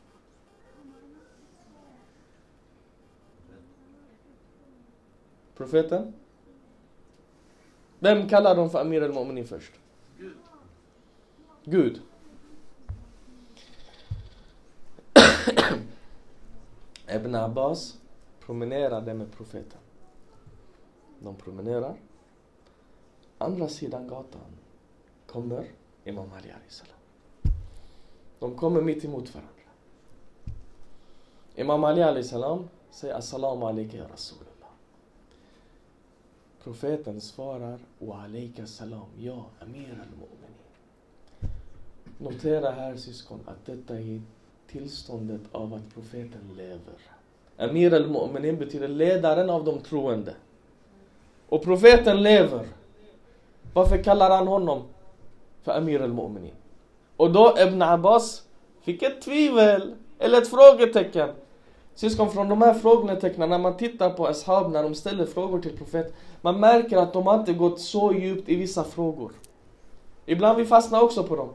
Profeten? 5.63 6.13
Vem 7.99 8.29
kallar 8.29 8.57
de 8.57 8.71
för 8.71 8.81
Amir 8.81 9.03
al-Mu'minin 9.03 9.45
först? 9.45 9.73
Gud. 10.19 10.37
Gud. 11.65 12.01
Ibn 17.15 17.35
Abbas 17.35 17.99
promenerade 18.41 19.15
med 19.15 19.33
profeten. 19.33 19.79
De 21.19 21.37
promenerar. 21.37 21.97
Andra 23.39 23.69
sidan 23.69 24.09
gatan 24.09 24.57
kommer 25.27 25.67
Imam 26.05 26.33
Ali 26.33 26.53
salam. 26.69 26.97
De 28.39 28.57
kommer 28.57 28.81
mitt 28.81 29.05
emot 29.05 29.35
varandra. 29.35 29.53
Imam 31.55 31.85
Ali 31.85 32.25
salam 32.25 32.69
säger 32.91 33.15
Assalamu 33.15 33.67
alaikum 33.67 33.99
ya 33.99 34.09
Rasulullah. 34.09 34.52
Profeten 36.65 37.21
svarar 37.21 37.79
Wa 37.99 38.23
alaika 38.25 38.67
salam, 38.67 39.07
ja 39.19 39.45
Amir 39.61 39.91
al-Mu'minin. 39.91 41.51
Notera 42.19 42.71
här 42.71 42.97
syskon 42.97 43.41
att 43.47 43.67
detta 43.67 43.99
är 43.99 44.21
tillståndet 44.67 45.41
av 45.53 45.75
att 45.75 45.95
profeten 45.95 46.41
lever. 46.57 46.99
Amir 47.57 47.95
al-Mu'minin 47.95 48.59
betyder 48.59 48.89
ledaren 48.89 49.51
av 49.51 49.65
de 49.65 49.81
troende. 49.81 50.35
Och 51.49 51.63
profeten 51.63 52.23
lever. 52.23 52.69
Varför 53.73 54.03
kallar 54.03 54.31
han 54.31 54.47
honom 54.47 54.83
för 55.63 55.73
Amir 55.73 56.03
al-Mu'minin? 56.03 56.55
Och 57.17 57.33
då 57.33 57.55
Ibn 57.59 57.83
Abbas 57.83 58.47
fick 58.83 59.03
ett 59.03 59.23
tvivel, 59.23 59.95
eller 60.19 60.39
ett 60.39 60.49
frågetecken. 60.49 61.29
Syskon, 61.95 62.31
från 62.31 62.49
de 62.49 62.63
här 62.63 62.75
frågetecknen, 62.75 63.51
när 63.51 63.59
man 63.59 63.77
tittar 63.77 64.11
på 64.11 64.27
Ashab, 64.27 64.73
när 64.73 64.83
de 64.83 64.95
ställer 64.95 65.27
frågor 65.27 65.61
till 65.61 65.79
profet, 65.79 66.15
man 66.41 66.61
märker 66.61 66.97
att 66.97 67.13
de 67.13 67.27
har 67.27 67.39
inte 67.39 67.53
gått 67.53 67.81
så 67.81 68.13
djupt 68.13 68.49
i 68.49 68.57
vissa 68.57 68.85
frågor. 68.85 69.33
Ibland 70.27 70.59
vi 70.59 70.65
fastnar 70.65 71.03
också 71.03 71.25
på 71.25 71.37
dem. 71.37 71.49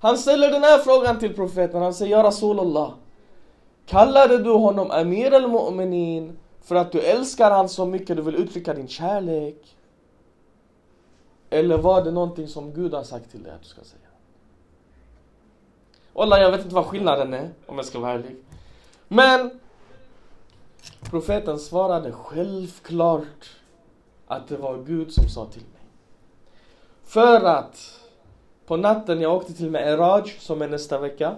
Han 0.00 0.18
ställer 0.18 0.50
den 0.50 0.62
här 0.62 0.78
frågan 0.78 1.18
till 1.18 1.34
profeten, 1.34 1.82
han 1.82 1.94
säger 1.94 2.16
Ja 2.16 2.22
Rasulullah. 2.22 2.92
Kallade 3.86 4.38
du 4.38 4.50
honom 4.50 4.90
Amir 4.90 5.34
al-Mu'minin 5.34 6.32
för 6.62 6.74
att 6.74 6.92
du 6.92 7.00
älskar 7.00 7.50
han 7.50 7.68
så 7.68 7.86
mycket 7.86 8.16
du 8.16 8.22
vill 8.22 8.34
uttrycka 8.34 8.74
din 8.74 8.88
kärlek? 8.88 9.76
Eller 11.50 11.78
var 11.78 12.04
det 12.04 12.10
någonting 12.10 12.48
som 12.48 12.74
Gud 12.74 12.94
har 12.94 13.02
sagt 13.02 13.30
till 13.30 13.42
dig 13.42 13.52
att 13.52 13.62
du 13.62 13.68
ska 13.68 13.84
säga? 13.84 14.02
Wallah, 16.12 16.40
jag 16.40 16.50
vet 16.50 16.62
inte 16.62 16.74
vad 16.74 16.86
skillnaden 16.86 17.34
är, 17.34 17.50
om 17.66 17.76
jag 17.76 17.84
ska 17.84 18.00
vara 18.00 18.12
ärlig. 18.12 18.36
Men 19.08 19.60
profeten 21.10 21.58
svarade 21.58 22.12
självklart 22.12 23.50
att 24.26 24.48
det 24.48 24.56
var 24.56 24.78
Gud 24.86 25.12
som 25.12 25.28
sa 25.28 25.46
till 25.46 25.62
mig. 25.62 25.82
För 27.04 27.44
att 27.44 28.00
på 28.66 28.76
natten 28.76 29.20
jag 29.20 29.34
åkte 29.34 29.52
till 29.52 29.70
Me'eraj, 29.70 30.38
som 30.38 30.62
är 30.62 30.68
nästa 30.68 30.98
vecka, 30.98 31.34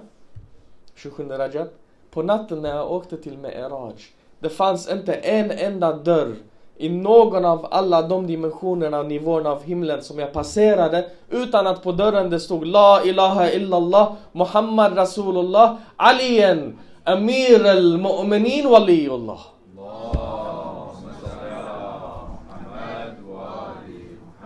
27 0.95 1.29
Rajab. 1.29 1.69
På 2.11 2.23
natten 2.23 2.63
när 2.63 2.77
jag 2.77 2.93
åkte 2.93 3.17
till 3.17 3.39
Me'eraj, 3.39 4.01
det 4.39 4.49
fanns 4.49 4.89
inte 4.89 5.15
en 5.15 5.51
enda 5.51 5.93
dörr 5.93 6.37
i 6.77 6.89
någon 6.89 7.45
av 7.45 7.67
alla 7.71 8.03
de 8.03 8.27
dimensionerna 8.27 8.99
och 8.99 9.07
nivåerna 9.07 9.51
av 9.51 9.63
himlen 9.63 10.03
som 10.03 10.19
jag 10.19 10.33
passerade 10.33 11.11
utan 11.31 11.67
att 11.67 11.83
på 11.83 11.93
dörren 11.93 12.31
det 12.31 12.41
stod 12.41 12.67
La 12.67 13.03
ilaha 13.05 13.51
illallah 13.51 14.13
Muhammad 14.33 14.97
Rasulullah 14.97 15.77
Alien 15.97 16.79
Amir 17.05 17.65
al-Mu'minin 17.65 18.69
Waliullah 18.69 19.41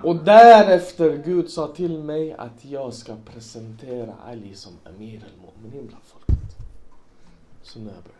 Och 0.02 0.16
därefter 0.16 1.22
Gud 1.24 1.50
sa 1.50 1.66
till 1.66 1.98
mig 1.98 2.32
att 2.32 2.64
jag 2.64 2.94
ska 2.94 3.16
presentera 3.32 4.14
Ali 4.26 4.54
som 4.54 4.72
Amir 4.84 5.24
al-Mu'minin 5.24 5.86
bland 5.86 6.04
folket. 6.04 6.56
Så 7.62 7.78
nu 7.78 7.84
har 7.84 7.94
jag 7.94 8.02
börjat 8.02 8.18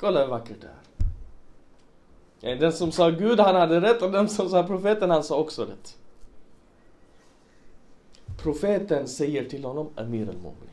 Kolla 0.00 0.20
hur 0.20 0.26
vackert 0.26 0.56
det 0.60 2.50
är. 2.50 2.56
Den 2.56 2.72
som 2.72 2.92
sa 2.92 3.10
Gud 3.10 3.40
han 3.40 3.54
hade 3.54 3.80
rätt 3.80 4.02
och 4.02 4.10
den 4.10 4.28
som 4.28 4.48
sa 4.48 4.62
profeten 4.62 5.10
han 5.10 5.24
sa 5.24 5.38
också 5.38 5.64
rätt. 5.64 5.96
Profeten 8.42 9.08
säger 9.08 9.44
till 9.44 9.64
honom 9.64 9.88
Amir 9.96 10.28
al-Mu'minin. 10.28 10.69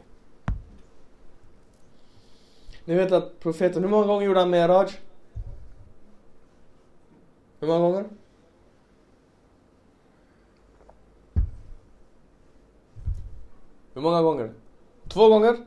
Ni 2.88 2.96
vet 2.96 3.12
att 3.12 3.40
profeten, 3.40 3.84
hur 3.84 3.90
många 3.90 4.08
gånger 4.08 4.26
gjorde 4.26 4.40
han 4.40 4.50
Miraj? 4.50 4.88
Hur 7.60 7.68
många 7.68 7.80
gånger? 7.80 8.06
Hur 13.94 14.02
många 14.02 14.22
gånger? 14.22 14.54
Två 15.08 15.30
gånger? 15.30 15.66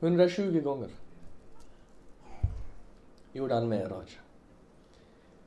Hundratjugo 0.00 0.60
gånger 0.60 0.90
gjorde 3.32 3.54
han 3.54 3.68
Miraj. 3.68 4.29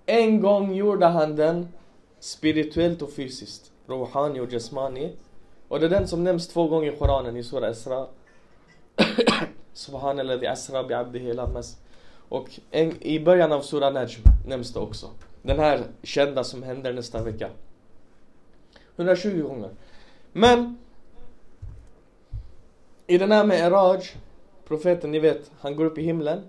En 0.06 0.42
gång 0.42 0.74
gjorde 0.74 1.06
han 1.06 1.36
den 1.36 1.68
spirituellt 2.20 3.02
och 3.02 3.12
fysiskt. 3.12 3.72
Rohani 3.88 4.40
och 4.40 4.54
Jasmani. 4.54 5.16
Och 5.68 5.80
det 5.80 5.86
är 5.86 5.90
den 5.90 6.08
som 6.08 6.24
nämns 6.24 6.48
två 6.48 6.68
gånger 6.68 6.94
i 6.94 6.96
Koranen 6.98 7.38
i 7.38 7.44
Sura 7.44 7.70
Esra. 7.70 8.08
Subhan 9.74 10.20
asra 10.48 10.84
bi 10.84 10.94
abdihi 10.94 11.34
lammas. 11.34 11.78
Och 12.30 12.60
en, 12.72 13.04
i 13.04 13.20
början 13.20 13.52
av 13.52 13.62
Sura 13.62 13.90
Najm 13.90 14.22
nämns 14.48 14.74
det 14.74 14.80
också. 14.80 15.10
Den 15.42 15.60
här 15.60 15.84
kända 16.04 16.44
som 16.44 16.64
händer 16.64 16.94
nästa 16.94 17.24
vecka. 17.24 17.50
120 18.96 19.42
gånger. 19.42 19.70
Men 20.32 20.78
i 23.08 23.18
den 23.18 23.32
här 23.32 23.46
med 23.46 23.60
Eraj, 23.60 24.02
profeten 24.68 25.12
ni 25.12 25.20
vet, 25.20 25.52
han 25.60 25.76
går 25.76 25.86
upp 25.86 25.98
i 25.98 26.04
himlen. 26.04 26.42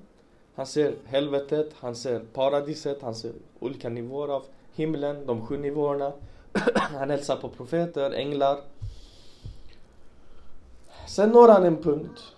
Han 0.55 0.67
ser 0.67 0.95
helvetet, 1.05 1.73
han 1.81 1.95
ser 1.95 2.21
paradiset, 2.33 3.03
han 3.03 3.14
ser 3.14 3.33
olika 3.61 3.88
nivåer 3.88 4.29
av 4.29 4.45
himlen, 4.75 5.27
de 5.27 5.47
sju 5.47 5.57
nivåerna. 5.57 6.12
han 6.75 7.11
hälsar 7.11 7.37
på 7.37 7.49
profeter, 7.49 8.11
änglar. 8.11 8.61
Sen 11.07 11.31
når 11.31 11.49
han 11.49 11.64
en 11.64 11.83
punkt 11.83 12.35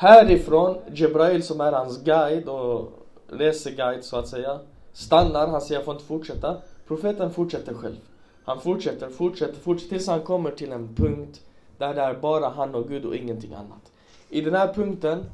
Härifrån, 0.00 0.76
Jebrail 0.94 1.42
som 1.42 1.60
är 1.60 1.72
hans 1.72 2.02
guide 2.02 2.48
och 2.48 2.92
reseguide 3.28 4.04
så 4.04 4.16
att 4.16 4.28
säga, 4.28 4.58
stannar, 4.92 5.48
han 5.48 5.60
säger 5.60 5.74
jag 5.74 5.84
får 5.84 5.94
inte 5.94 6.06
fortsätta. 6.06 6.56
Profeten 6.86 7.30
fortsätter 7.30 7.74
själv. 7.74 7.96
Han 8.44 8.60
fortsätter, 8.60 9.08
fortsätter, 9.08 9.60
fortsätter 9.60 9.88
tills 9.90 10.06
han 10.06 10.20
kommer 10.20 10.50
till 10.50 10.72
en 10.72 10.94
punkt 10.94 11.40
där 11.78 11.94
det 11.94 12.00
är 12.00 12.14
bara 12.14 12.48
han 12.48 12.74
och 12.74 12.88
Gud 12.88 13.04
och 13.04 13.16
ingenting 13.16 13.54
annat. 13.54 13.92
I 14.28 14.40
den 14.40 14.54
här 14.54 14.74
punkten, 14.74 15.24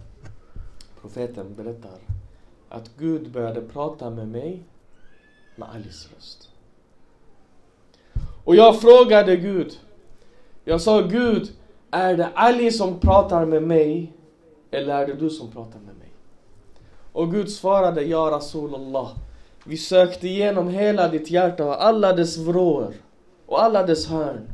profeten 1.04 1.54
berättar 1.54 1.98
att 2.68 2.90
Gud 2.98 3.30
började 3.30 3.60
prata 3.60 4.10
med 4.10 4.28
mig 4.28 4.62
med 5.56 5.68
Alis 5.68 6.08
röst. 6.14 6.48
Och 8.44 8.56
jag 8.56 8.80
frågade 8.80 9.36
Gud, 9.36 9.72
jag 10.64 10.80
sa 10.80 11.00
Gud, 11.00 11.52
är 11.90 12.16
det 12.16 12.28
Ali 12.34 12.70
som 12.72 13.00
pratar 13.00 13.46
med 13.46 13.62
mig 13.62 14.12
eller 14.70 14.94
är 14.94 15.06
det 15.06 15.14
du 15.14 15.30
som 15.30 15.50
pratar 15.50 15.78
med 15.78 15.96
mig? 15.96 16.08
Och 17.12 17.32
Gud 17.32 17.50
svarade, 17.50 18.02
Ja 18.02 18.30
Rasulullah. 18.32 19.10
Vi 19.64 19.76
sökte 19.76 20.28
igenom 20.28 20.68
hela 20.68 21.08
ditt 21.08 21.30
hjärta 21.30 21.64
och 21.66 21.84
alla 21.84 22.12
dess 22.12 22.36
vrår 22.36 22.94
och 23.46 23.62
alla 23.62 23.82
dess 23.82 24.06
hörn. 24.06 24.50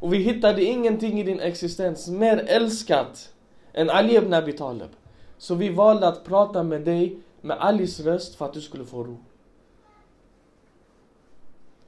Och 0.00 0.12
vi 0.12 0.18
hittade 0.18 0.64
ingenting 0.64 1.20
i 1.20 1.22
din 1.22 1.40
existens 1.40 2.08
mer 2.08 2.44
älskat 2.48 3.32
än 3.72 3.90
Ali 3.90 4.16
ibn 4.16 4.34
Abi 4.34 4.52
Talib. 4.52 4.90
Så 5.38 5.54
vi 5.54 5.68
valde 5.68 6.08
att 6.08 6.24
prata 6.24 6.62
med 6.62 6.80
dig 6.80 7.18
med 7.40 7.56
Alis 7.60 8.00
röst 8.00 8.34
för 8.34 8.44
att 8.44 8.52
du 8.52 8.60
skulle 8.60 8.84
få 8.84 9.04
ro. 9.04 9.16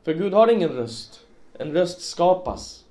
För 0.03 0.13
Gud 0.13 0.33
har 0.33 0.49
ingen 0.49 0.69
röst. 0.69 1.21
En 1.53 1.73
röst 1.73 2.01
skapas. 2.01 2.85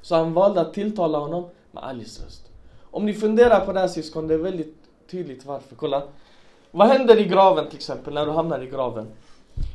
Så 0.00 0.16
han 0.16 0.32
valde 0.32 0.60
att 0.60 0.74
tilltala 0.74 1.18
honom 1.18 1.48
med 1.72 1.84
Alis 1.84 2.20
röst. 2.24 2.50
Om 2.90 3.06
ni 3.06 3.14
funderar 3.14 3.66
på 3.66 3.72
det 3.72 3.80
här 3.80 3.88
syskon, 3.88 4.28
det 4.28 4.34
är 4.34 4.38
väldigt 4.38 4.76
tydligt 5.10 5.44
varför. 5.44 5.76
Kolla. 5.76 6.02
Vad 6.70 6.88
händer 6.88 7.18
i 7.18 7.24
graven 7.24 7.68
till 7.68 7.76
exempel, 7.76 8.14
när 8.14 8.26
du 8.26 8.32
hamnar 8.32 8.62
i 8.62 8.66
graven? 8.66 9.06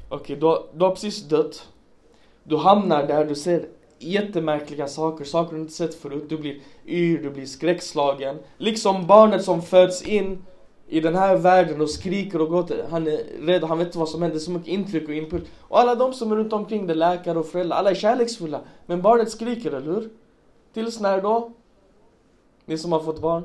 Okej, 0.10 0.18
okay, 0.18 0.36
du, 0.36 0.78
du 0.78 0.86
har 0.86 0.92
precis 0.92 1.24
dött. 1.24 1.70
Du 2.44 2.58
hamnar 2.58 3.08
där, 3.08 3.26
du 3.26 3.36
ser 3.36 3.68
jättemärkliga 4.04 4.88
saker, 4.88 5.26
saker 5.26 5.56
du 5.56 5.62
inte 5.62 5.74
sett 5.74 5.96
förut. 5.96 6.24
Du 6.30 6.38
blir 6.38 6.62
yr, 6.86 7.24
du 7.24 7.30
blir 7.30 7.46
skräckslagen. 7.46 8.38
Liksom 8.58 9.08
barnet 9.08 9.44
som 9.44 9.62
föds 9.62 10.02
in 10.02 10.46
i 10.88 11.00
den 11.00 11.16
här 11.16 11.38
världen 11.38 11.82
och 11.82 11.90
skriker 11.90 12.42
och 12.42 12.50
gråter. 12.50 12.86
Han 12.90 13.08
är 13.08 13.24
rädd, 13.42 13.64
han 13.64 13.78
vet 13.78 13.88
inte 13.88 13.98
vad 13.98 14.10
som 14.10 14.22
händer, 14.22 14.40
så 14.40 14.52
mycket 14.52 14.68
intryck 14.68 15.08
och 15.08 15.14
input. 15.14 15.44
Och 15.60 15.80
alla 15.80 15.96
de 15.96 16.14
som 16.14 16.32
är 16.32 16.36
runt 16.36 16.54
omkring 16.54 16.88
det, 16.88 16.94
läkare 16.94 17.40
och 17.40 17.46
föräldrar, 17.46 17.78
alla 17.78 17.92
är 17.92 17.96
kärleksfulla. 17.96 18.62
Men 18.86 19.02
barnet 19.02 19.32
skriker, 19.32 19.72
eller 19.72 19.94
hur? 19.94 20.10
Tills 20.74 21.00
när 21.00 21.22
då? 21.22 21.52
Ni 22.66 22.78
som 22.78 22.92
har 22.92 23.00
fått 23.00 23.22
barn. 23.22 23.44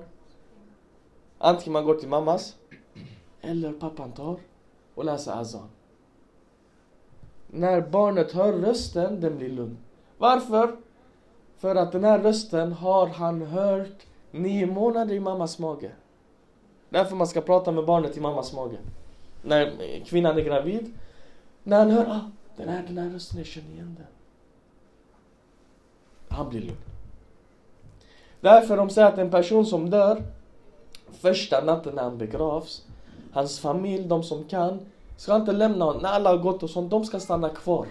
Antingen 1.39 1.73
man 1.73 1.85
går 1.85 1.95
till 1.95 2.09
mammas 2.09 2.55
eller 3.41 3.73
pappan 3.73 4.13
tar 4.13 4.37
och 4.95 5.05
läser 5.05 5.33
azan. 5.33 5.69
När 7.47 7.81
barnet 7.81 8.33
hör 8.33 8.53
rösten, 8.53 9.21
den 9.21 9.39
blir 9.39 9.49
lugn. 9.49 9.77
Varför? 10.19 10.77
För 11.59 11.75
att 11.75 11.93
den 11.93 12.05
här 12.05 12.19
rösten 12.19 12.73
har 12.73 13.07
han 13.07 13.43
hört 13.43 14.07
nio 14.31 14.67
månader 14.67 15.15
i 15.15 15.21
mammas 15.21 15.59
mage. 15.59 15.91
Därför 16.89 17.17
man 17.17 17.27
ska 17.27 17.41
prata 17.41 17.73
med 17.73 17.85
barnet 17.85 18.17
i 18.17 18.21
mammas 18.21 18.53
mage. 18.53 18.79
När 19.43 19.73
kvinnan 20.05 20.39
är 20.39 20.43
gravid. 20.43 20.95
När 21.63 21.79
han 21.79 21.91
hör, 21.91 22.07
ah, 22.07 22.31
den 22.57 22.69
här, 22.69 22.85
den 22.87 22.99
här 22.99 23.11
rösten, 23.11 23.39
jag 23.39 23.47
känner 23.47 23.71
igen 23.71 23.97
den. 23.99 24.07
Han 26.29 26.49
blir 26.49 26.61
lugn. 26.61 26.77
Därför 28.41 28.77
de 28.77 28.91
säger 28.91 29.09
att 29.09 29.19
en 29.19 29.31
person 29.31 29.67
som 29.67 29.91
dör 29.91 30.23
första 31.13 31.65
natten 31.65 31.95
när 31.95 32.03
han 32.03 32.19
begravs, 32.19 32.87
hans 33.33 33.61
familj, 33.61 34.05
de 34.05 34.23
som 34.23 34.45
kan, 34.45 34.81
ska 35.17 35.37
inte 35.37 35.53
lämna 35.53 35.85
honom. 35.85 36.03
När 36.03 36.09
alla 36.09 36.31
har 36.31 36.39
gått 36.39 36.63
och 36.63 36.71
sånt, 36.71 36.91
de 36.91 37.05
ska 37.05 37.21
stanna 37.21 37.49
kvar. 37.49 37.87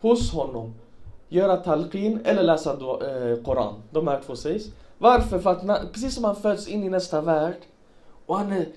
Hos 0.00 0.32
honom. 0.32 0.74
Göra 1.34 1.56
talqin 1.56 2.20
eller 2.24 2.42
läsa 2.42 2.72
eh, 2.72 3.44
Koran. 3.44 3.74
De 3.90 4.08
här 4.08 4.20
två 4.26 4.36
sägs. 4.36 4.64
Varför? 4.98 5.38
För 5.38 5.50
att 5.50 5.64
när, 5.64 5.86
precis 5.92 6.14
som 6.14 6.24
han 6.24 6.36
föds 6.36 6.68
in 6.68 6.84
i 6.84 6.88
nästa 6.88 7.20
värld 7.20 7.56
och 8.26 8.36
han 8.36 8.52
är, 8.52 8.68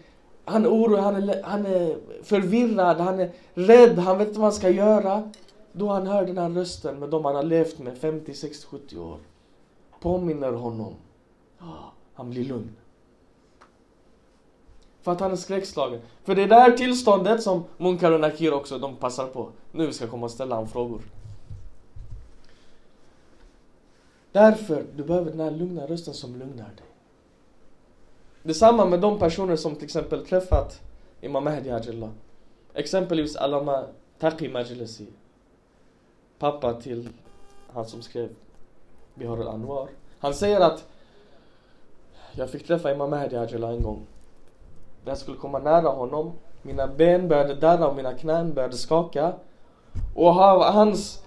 han 0.45 0.65
är 0.65 0.69
orolig, 0.69 1.01
han 1.01 1.15
är, 1.15 1.43
han 1.43 1.65
är 1.65 1.97
förvirrad, 2.23 2.97
han 2.97 3.19
är 3.19 3.31
rädd, 3.53 3.99
han 3.99 4.17
vet 4.17 4.27
inte 4.27 4.39
vad 4.39 4.45
han 4.45 4.59
ska 4.59 4.69
göra. 4.69 5.31
Då 5.71 5.87
han 5.87 6.07
hör 6.07 6.25
den 6.25 6.37
här 6.37 6.49
rösten 6.49 6.99
med 6.99 7.09
de 7.09 7.25
han 7.25 7.35
har 7.35 7.43
levt 7.43 7.79
med 7.79 7.97
50, 7.97 8.33
60, 8.33 8.67
70 8.67 8.97
år. 8.97 9.17
Påminner 10.01 10.51
honom. 10.51 10.93
Han 12.13 12.29
blir 12.29 12.45
lugn. 12.45 12.75
För 15.01 15.11
att 15.11 15.19
han 15.19 15.31
är 15.31 15.35
skräckslagen. 15.35 16.01
För 16.23 16.35
det 16.35 16.43
är 16.43 16.47
det 16.47 16.55
här 16.55 16.71
tillståndet 16.71 17.43
som 17.43 17.63
Munkar 17.77 18.11
och 18.11 18.19
Nakir 18.19 18.53
också, 18.53 18.77
de 18.77 18.95
passar 18.95 19.27
på. 19.27 19.49
Nu 19.71 19.93
ska 19.93 20.07
komma 20.07 20.25
och 20.25 20.31
ställa 20.31 20.55
honom 20.55 20.69
frågor. 20.69 21.01
Därför, 24.31 24.85
du 24.95 25.03
behöver 25.03 25.31
den 25.31 25.39
här 25.39 25.51
lugna 25.51 25.87
rösten 25.87 26.13
som 26.13 26.39
lugnar 26.39 26.65
dig. 26.65 26.85
Detsamma 28.43 28.85
med 28.85 28.99
de 28.99 29.19
personer 29.19 29.55
som 29.55 29.75
till 29.75 29.83
exempel 29.83 30.25
träffat 30.25 30.81
Imam 31.21 31.43
Mahdi 31.43 31.71
Ajallah. 31.71 32.09
Exempelvis 32.73 33.35
Alama 33.35 33.83
Taqi 34.19 34.49
Majlisi. 34.49 35.07
Pappa 36.39 36.73
till 36.73 37.09
han 37.73 37.85
som 37.85 38.01
skrev 38.01 38.29
Bihar 39.15 39.37
al-Anwar. 39.37 39.87
Han 40.19 40.33
säger 40.33 40.59
att 40.59 40.87
jag 42.31 42.49
fick 42.49 42.67
träffa 42.67 42.91
Imam 42.91 43.09
Mahdi 43.09 43.35
Ajallah 43.35 43.73
en 43.73 43.83
gång. 43.83 44.07
När 45.03 45.11
jag 45.11 45.17
skulle 45.17 45.37
komma 45.37 45.59
nära 45.59 45.89
honom, 45.89 46.33
mina 46.61 46.87
ben 46.87 47.27
började 47.27 47.55
darra 47.55 47.87
och 47.87 47.95
mina 47.95 48.13
knän 48.13 48.53
började 48.53 48.77
skaka. 48.77 49.33
Och 50.15 50.33
hans 50.33 51.23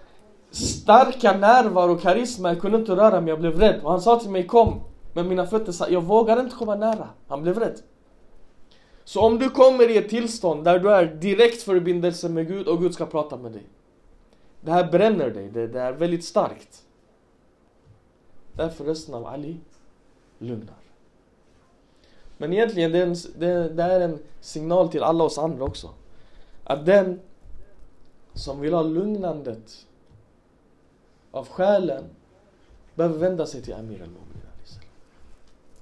starka 0.51 1.37
närvaro 1.37 1.93
och 1.93 2.01
karisma, 2.01 2.49
jag 2.49 2.61
kunde 2.61 2.79
inte 2.79 2.97
röra 2.97 3.21
mig, 3.21 3.29
jag 3.29 3.41
blev 3.41 3.59
rädd. 3.59 3.81
Och 3.83 3.91
han 3.91 4.01
sa 4.01 4.21
till 4.21 4.31
mig 4.31 4.47
kom. 4.47 4.81
Men 5.13 5.29
mina 5.29 5.47
fötter 5.47 5.73
sa, 5.73 5.89
jag 5.89 6.01
vågar 6.01 6.41
inte 6.41 6.57
komma 6.57 6.77
nära. 6.77 7.09
Han 7.29 7.43
blev 7.43 7.59
rädd. 7.59 7.81
Så 9.05 9.21
om 9.21 9.39
du 9.39 9.51
kommer 9.51 9.91
i 9.91 9.97
ett 9.97 10.09
tillstånd 10.09 10.65
där 10.65 10.79
du 10.79 10.91
är 10.91 11.05
direkt 11.05 11.63
förbindelse 11.63 12.29
med 12.29 12.49
Gud 12.49 12.69
och 12.69 12.81
Gud 12.81 12.95
ska 12.95 13.07
prata 13.07 13.37
med 13.37 13.53
dig. 13.53 13.67
Det 14.61 14.73
här 14.73 14.91
bränner 14.91 15.31
dig, 15.31 15.49
det, 15.49 15.67
det 15.67 15.81
är 15.81 15.93
väldigt 15.93 16.25
starkt. 16.25 16.85
Därför 18.53 18.85
rösten 18.85 19.15
av 19.15 19.27
Ali 19.27 19.57
lugnar. 20.39 20.77
Men 22.39 22.53
egentligen, 22.53 22.93
det 22.93 22.99
är, 22.99 23.07
en, 23.07 23.17
det, 23.39 23.69
det 23.69 23.83
är 23.83 24.01
en 24.01 24.19
signal 24.41 24.89
till 24.89 25.03
alla 25.03 25.25
oss 25.25 25.39
andra 25.39 25.65
också. 25.65 25.89
Att 26.65 26.87
den 26.87 27.21
som 28.35 28.61
vill 28.61 28.75
ha 28.75 28.83
lugnandet 28.83 29.87
av 31.31 31.49
själen 31.49 32.05
behöver 32.95 33.19
vända 33.19 33.47
sig 33.47 33.63
till 33.63 33.75
Amir 33.75 34.03
al-Mumin. 34.03 34.41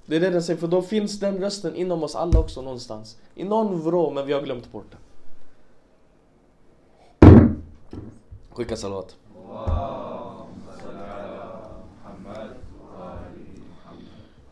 Det 0.09 0.15
är 0.15 0.19
det 0.19 0.29
den 0.29 0.43
säger, 0.43 0.59
för 0.59 0.67
då 0.67 0.81
finns 0.81 1.19
den 1.19 1.37
rösten 1.37 1.75
inom 1.75 2.03
oss 2.03 2.15
alla 2.15 2.39
också 2.39 2.61
någonstans. 2.61 3.17
I 3.35 3.43
någon 3.43 3.81
vrå, 3.81 4.11
men 4.11 4.27
vi 4.27 4.33
har 4.33 4.41
glömt 4.41 4.71
bort 4.71 4.85
den. 4.91 4.99
Skicka 8.49 8.77
salvat. 8.77 9.15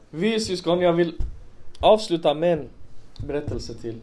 Vi 0.09 0.39
syskon, 0.39 0.81
jag 0.81 0.93
vill 0.93 1.21
avsluta 1.79 2.33
med 2.33 2.59
en 2.59 2.69
berättelse 3.27 3.73
till. 3.73 4.01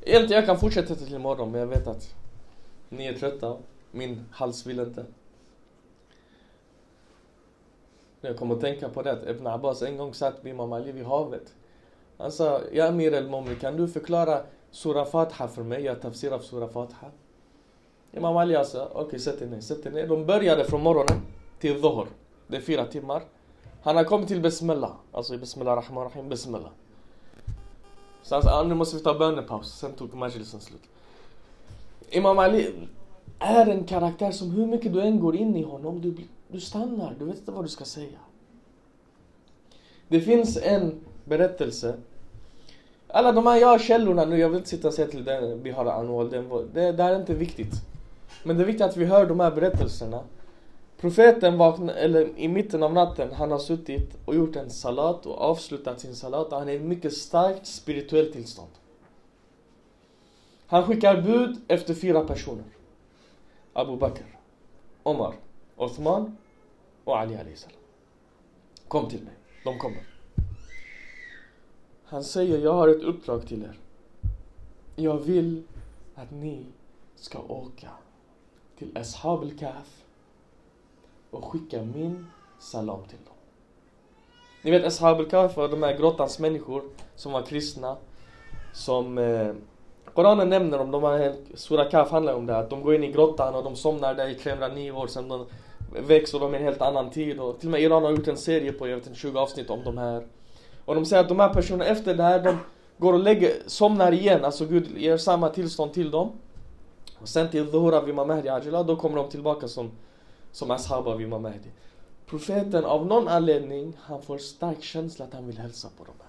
Egentligen 0.00 0.40
jag 0.40 0.46
kan 0.46 0.58
fortsätta 0.58 0.94
till 0.94 1.14
imorgon 1.14 1.50
men 1.50 1.60
jag 1.60 1.66
vet 1.66 1.86
att 1.86 2.14
ni 2.88 3.06
är 3.06 3.14
trötta. 3.14 3.56
Min 3.90 4.24
hals 4.30 4.66
vill 4.66 4.80
inte. 4.80 5.04
Jag 8.24 8.36
kommer 8.36 8.54
att 8.54 8.60
tänka 8.60 8.88
på 8.88 9.02
det 9.02 9.12
att 9.12 9.28
Ibn 9.28 9.46
Abbas 9.46 9.82
en 9.82 9.96
gång 9.96 10.14
satt 10.14 10.42
med 10.42 10.50
Imam 10.50 10.72
Ali 10.72 10.92
vid 10.92 11.04
havet. 11.04 11.54
Han 12.18 12.32
sa, 12.32 12.60
Ja 12.72 12.88
Amir 12.88 13.14
al 13.14 13.56
kan 13.60 13.76
du 13.76 13.88
förklara 13.88 14.40
Sura 14.70 15.04
Fatiha 15.04 15.48
för 15.48 15.62
mig? 15.62 15.82
Jag 15.84 16.00
tafsir 16.00 16.30
av 16.30 16.38
Sura 16.38 16.68
Fatiha. 16.68 17.06
Imam 18.12 18.36
Ali 18.36 18.64
sa, 18.64 18.88
okej 18.92 19.06
okay, 19.06 19.18
sätt 19.18 19.38
dig 19.38 19.48
ner, 19.48 19.60
sätt 19.60 19.82
dig 19.82 19.92
ner. 19.92 20.06
De 20.06 20.26
började 20.26 20.64
från 20.64 20.82
morgonen 20.82 21.22
till 21.58 21.80
Dhuhr. 21.80 22.06
Det 22.46 22.56
är 22.56 22.60
fyra 22.60 22.86
timmar. 22.86 23.22
Han 23.82 23.96
har 23.96 24.04
kommit 24.04 24.28
till 24.28 24.40
Bismillah. 24.40 24.92
Alltså 25.12 25.38
Bismillah 25.38 25.76
Rahman 25.76 26.04
Rahim, 26.04 26.28
Bismillah. 26.28 26.70
Så 28.22 28.34
han 28.34 28.42
sa, 28.42 28.60
ah, 28.60 28.62
nu 28.62 28.74
måste 28.74 28.96
vi 28.96 29.02
ta 29.02 29.14
bönepaus. 29.14 29.78
Sen 29.78 29.92
tog 29.92 30.14
majlisen 30.14 30.60
slut. 30.60 30.82
Imam 32.10 32.38
Ali 32.38 32.74
är 33.38 33.66
en 33.66 33.84
karaktär 33.84 34.30
som 34.30 34.50
hur 34.50 34.66
mycket 34.66 34.92
du 34.92 35.00
än 35.00 35.20
går 35.20 35.36
in 35.36 35.56
i 35.56 35.62
honom, 35.62 36.00
du, 36.00 36.16
du 36.52 36.60
stannar. 36.60 37.14
Du 37.18 37.24
vet 37.24 37.38
inte 37.38 37.52
vad 37.52 37.64
du 37.64 37.68
ska 37.68 37.84
säga. 37.84 38.18
Det 40.08 40.20
finns 40.20 40.56
en 40.56 41.00
berättelse. 41.24 41.94
Alla 43.08 43.32
de 43.32 43.46
här, 43.46 43.56
jag 43.56 43.80
källorna 43.80 44.24
nu, 44.24 44.38
jag 44.38 44.48
vill 44.48 44.58
inte 44.58 44.70
sitta 44.70 44.88
och 44.88 44.94
säga 44.94 45.08
till 45.08 45.24
den, 45.24 45.62
vi 45.62 45.70
har 45.70 45.86
anhåll, 45.86 46.30
det, 46.30 46.92
det 46.92 47.02
här 47.02 47.14
är 47.14 47.20
inte 47.20 47.34
viktigt. 47.34 47.72
Men 48.42 48.56
det 48.56 48.62
är 48.62 48.66
viktigt 48.66 48.86
att 48.86 48.96
vi 48.96 49.04
hör 49.04 49.26
de 49.26 49.40
här 49.40 49.50
berättelserna. 49.50 50.20
Profeten 51.00 51.58
vaknar, 51.58 51.94
eller 51.94 52.38
i 52.38 52.48
mitten 52.48 52.82
av 52.82 52.92
natten, 52.92 53.32
han 53.32 53.50
har 53.50 53.58
suttit 53.58 54.16
och 54.24 54.34
gjort 54.34 54.56
en 54.56 54.70
salat 54.70 55.26
och 55.26 55.40
avslutat 55.40 56.00
sin 56.00 56.14
salat 56.14 56.52
och 56.52 56.58
han 56.58 56.68
är 56.68 56.72
i 56.72 56.76
ett 56.76 56.82
mycket 56.82 57.12
starkt 57.12 57.66
spirituellt 57.66 58.32
tillstånd. 58.32 58.70
Han 60.66 60.86
skickar 60.86 61.22
bud 61.22 61.60
efter 61.68 61.94
fyra 61.94 62.24
personer. 62.24 62.64
Abu 63.72 63.96
Bakr, 63.96 64.38
Omar, 65.02 65.34
Othman, 65.76 66.36
och 67.04 67.18
Ali 67.18 67.34
alayhi 67.34 67.56
salam. 67.56 67.76
Kom 68.88 69.08
till 69.08 69.22
mig. 69.22 69.34
De 69.64 69.78
kommer. 69.78 70.02
Han 72.04 72.24
säger, 72.24 72.58
jag 72.58 72.72
har 72.72 72.88
ett 72.88 73.02
uppdrag 73.02 73.46
till 73.46 73.62
er. 73.62 73.78
Jag 74.96 75.18
vill 75.18 75.62
att 76.14 76.30
ni 76.30 76.66
ska 77.16 77.38
åka 77.38 77.88
till 78.78 78.98
Ashab 78.98 79.40
al-Kahf 79.40 80.04
och 81.30 81.44
skicka 81.44 81.82
min 81.82 82.26
salam 82.58 83.04
till 83.04 83.18
dem. 83.24 83.34
Ni 84.62 84.70
vet 84.70 84.84
Ashab 84.84 85.18
al-Kahf 85.18 85.56
var 85.56 85.68
de 85.68 85.82
här 85.82 85.98
grottans 85.98 86.38
människor 86.38 86.82
som 87.16 87.32
var 87.32 87.42
kristna. 87.42 87.96
Som 88.72 89.18
eh, 89.18 89.54
Koranen 90.14 90.48
nämner 90.48 90.78
om 90.78 90.90
de 90.90 91.34
Sura 91.54 91.84
Kaf 91.84 92.10
handlar 92.10 92.34
om 92.34 92.46
det, 92.46 92.56
att 92.56 92.70
de 92.70 92.82
går 92.82 92.94
in 92.94 93.04
i 93.04 93.12
grottan 93.12 93.54
och 93.54 93.64
de 93.64 93.76
somnar 93.76 94.14
där 94.14 94.28
i 94.28 94.34
309 94.34 94.90
år, 94.90 95.06
sedan 95.06 95.28
de 95.28 95.46
växer 96.00 96.38
och 96.38 96.40
de 96.40 96.54
är 96.54 96.58
en 96.58 96.64
helt 96.64 96.82
annan 96.82 97.10
tid. 97.10 97.40
Och 97.40 97.58
till 97.58 97.68
och 97.68 97.72
med 97.72 97.82
Iran 97.82 98.02
har 98.02 98.10
gjort 98.10 98.28
en 98.28 98.36
serie 98.36 98.72
på, 98.72 98.88
jag 98.88 98.96
vet 98.96 99.06
inte, 99.06 99.18
20 99.18 99.38
avsnitt 99.38 99.70
om 99.70 99.84
de 99.84 99.98
här. 99.98 100.26
Och 100.84 100.94
de 100.94 101.06
säger 101.06 101.22
att 101.22 101.28
de 101.28 101.40
här 101.40 101.54
personerna 101.54 101.84
efter 101.84 102.14
det 102.14 102.22
här, 102.22 102.42
de 102.42 102.58
går 102.98 103.12
och 103.12 103.18
lägger, 103.18 103.52
somnar 103.66 104.12
igen, 104.12 104.44
alltså 104.44 104.66
Gud 104.66 104.98
ger 104.98 105.16
samma 105.16 105.48
tillstånd 105.48 105.92
till 105.92 106.10
dem. 106.10 106.32
Och 107.18 107.28
sen 107.28 107.50
till 107.50 107.70
Dhuhra 107.70 108.00
vid 108.00 108.14
Mahdi 108.14 108.48
Ajila, 108.48 108.82
då 108.82 108.96
kommer 108.96 109.16
de 109.16 109.30
tillbaka 109.30 109.68
som, 109.68 109.90
som 110.52 110.70
Ashaba 110.70 111.14
vid 111.14 111.28
Mahdi. 111.28 111.70
Profeten 112.26 112.84
av 112.84 113.06
någon 113.06 113.28
anledning, 113.28 113.96
han 114.00 114.22
får 114.22 114.38
stark 114.38 114.82
känsla 114.82 115.24
att 115.24 115.34
han 115.34 115.46
vill 115.46 115.58
hälsa 115.58 115.88
på 115.98 116.04
dem 116.04 116.14
här. 116.18 116.28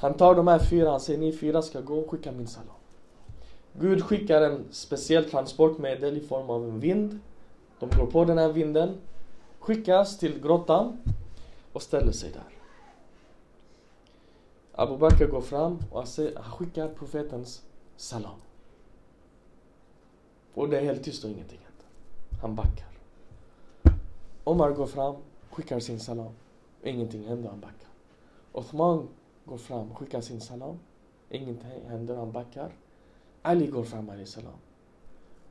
Han 0.00 0.14
tar 0.14 0.34
de 0.34 0.48
här 0.48 0.58
fyra, 0.58 0.90
han 0.90 1.00
säger 1.00 1.18
ni 1.18 1.32
fyra 1.32 1.62
ska 1.62 1.80
gå 1.80 1.98
och 1.98 2.10
skicka 2.10 2.32
min 2.32 2.46
salam. 2.46 2.75
Gud 3.80 4.04
skickar 4.04 4.42
en 4.42 4.64
speciell 4.70 5.30
transportmedel 5.30 6.16
i 6.16 6.20
form 6.20 6.50
av 6.50 6.64
en 6.64 6.80
vind. 6.80 7.18
De 7.78 7.90
går 7.90 8.06
på 8.06 8.24
den 8.24 8.38
här 8.38 8.52
vinden, 8.52 8.98
skickas 9.58 10.18
till 10.18 10.42
grottan 10.42 10.98
och 11.72 11.82
ställer 11.82 12.12
sig 12.12 12.30
där. 12.30 12.56
Abu 14.72 14.96
Bakr 14.96 15.26
går 15.26 15.40
fram 15.40 15.78
och 15.90 15.98
han 15.98 16.42
skickar 16.42 16.88
profetens 16.88 17.62
salam. 17.96 18.40
Och 20.54 20.68
det 20.68 20.78
är 20.78 20.82
helt 20.82 21.04
tyst 21.04 21.24
och 21.24 21.30
ingenting 21.30 21.58
händer. 21.58 21.86
Han 22.40 22.54
backar. 22.54 22.88
Omar 24.44 24.70
går 24.70 24.86
fram, 24.86 25.16
skickar 25.50 25.80
sin 25.80 26.00
salam. 26.00 26.32
Ingenting 26.82 27.24
händer, 27.28 27.48
han 27.50 27.60
backar. 27.60 27.88
Othman 28.52 29.08
går 29.44 29.58
fram, 29.58 29.94
skickar 29.94 30.20
sin 30.20 30.40
salam. 30.40 30.78
Ingenting 31.30 31.88
händer, 31.88 32.16
han 32.16 32.32
backar. 32.32 32.72
Ali 33.46 33.66
går 33.66 33.84
fram, 33.84 34.10
Ali 34.10 34.26
salam. 34.26 34.58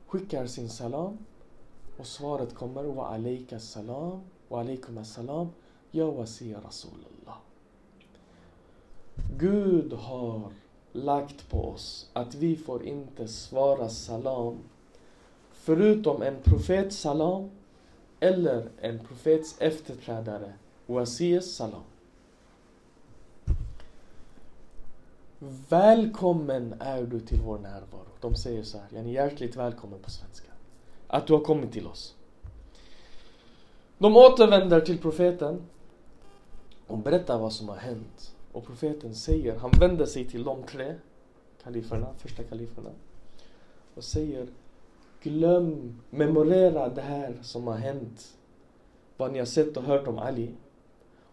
Skickar 0.06 0.46
sin 0.46 0.68
salam. 0.68 1.18
Och 1.96 2.06
svaret 2.06 2.54
kommer 2.54 2.82
wa 2.84 3.06
alaika 3.06 3.58
salam 3.58 4.20
wa 4.48 4.60
alaikum 4.60 4.98
assalam 4.98 5.48
ya 5.90 6.04
wasiya 6.04 6.60
Rasulullah. 6.60 7.38
Gud 9.38 9.92
har 9.92 10.52
lagt 10.92 11.50
på 11.50 11.68
oss 11.68 12.10
att 12.12 12.34
vi 12.34 12.56
får 12.56 12.84
inte 12.84 13.28
svara 13.28 13.88
salam 13.88 14.58
förutom 15.52 16.22
en 16.22 16.36
profets 16.42 16.96
salam 16.96 17.50
eller 18.20 18.68
en 18.80 18.98
profets 18.98 19.56
efterträdare, 19.58 20.52
wasiyas 20.86 21.46
salam. 21.46 21.82
Välkommen 25.68 26.74
är 26.80 27.02
du 27.02 27.20
till 27.20 27.40
vår 27.40 27.58
närvaro. 27.58 28.06
De 28.20 28.34
säger 28.34 28.62
så 28.62 28.78
här, 28.78 28.86
yani 28.94 29.12
hjärtligt 29.12 29.56
välkommen 29.56 30.00
på 30.00 30.10
svenska. 30.10 30.48
Att 31.06 31.26
du 31.26 31.32
har 31.32 31.40
kommit 31.40 31.72
till 31.72 31.86
oss. 31.86 32.14
De 33.98 34.16
återvänder 34.16 34.80
till 34.80 34.98
profeten 34.98 35.62
och 36.86 36.98
berättar 36.98 37.38
vad 37.38 37.52
som 37.52 37.68
har 37.68 37.76
hänt. 37.76 38.34
Och 38.52 38.66
profeten 38.66 39.14
säger, 39.14 39.58
han 39.58 39.70
vänder 39.80 40.06
sig 40.06 40.24
till 40.24 40.44
de 40.44 40.62
tre 40.62 40.94
kaliferna, 41.62 42.06
första 42.18 42.42
kaliferna 42.42 42.90
och 43.94 44.04
säger 44.04 44.46
Glöm, 45.22 46.00
memorera 46.10 46.88
det 46.88 47.02
här 47.02 47.38
som 47.42 47.66
har 47.66 47.76
hänt. 47.76 48.36
Vad 49.16 49.32
ni 49.32 49.38
har 49.38 49.46
sett 49.46 49.76
och 49.76 49.82
hört 49.82 50.06
om 50.06 50.18
Ali. 50.18 50.50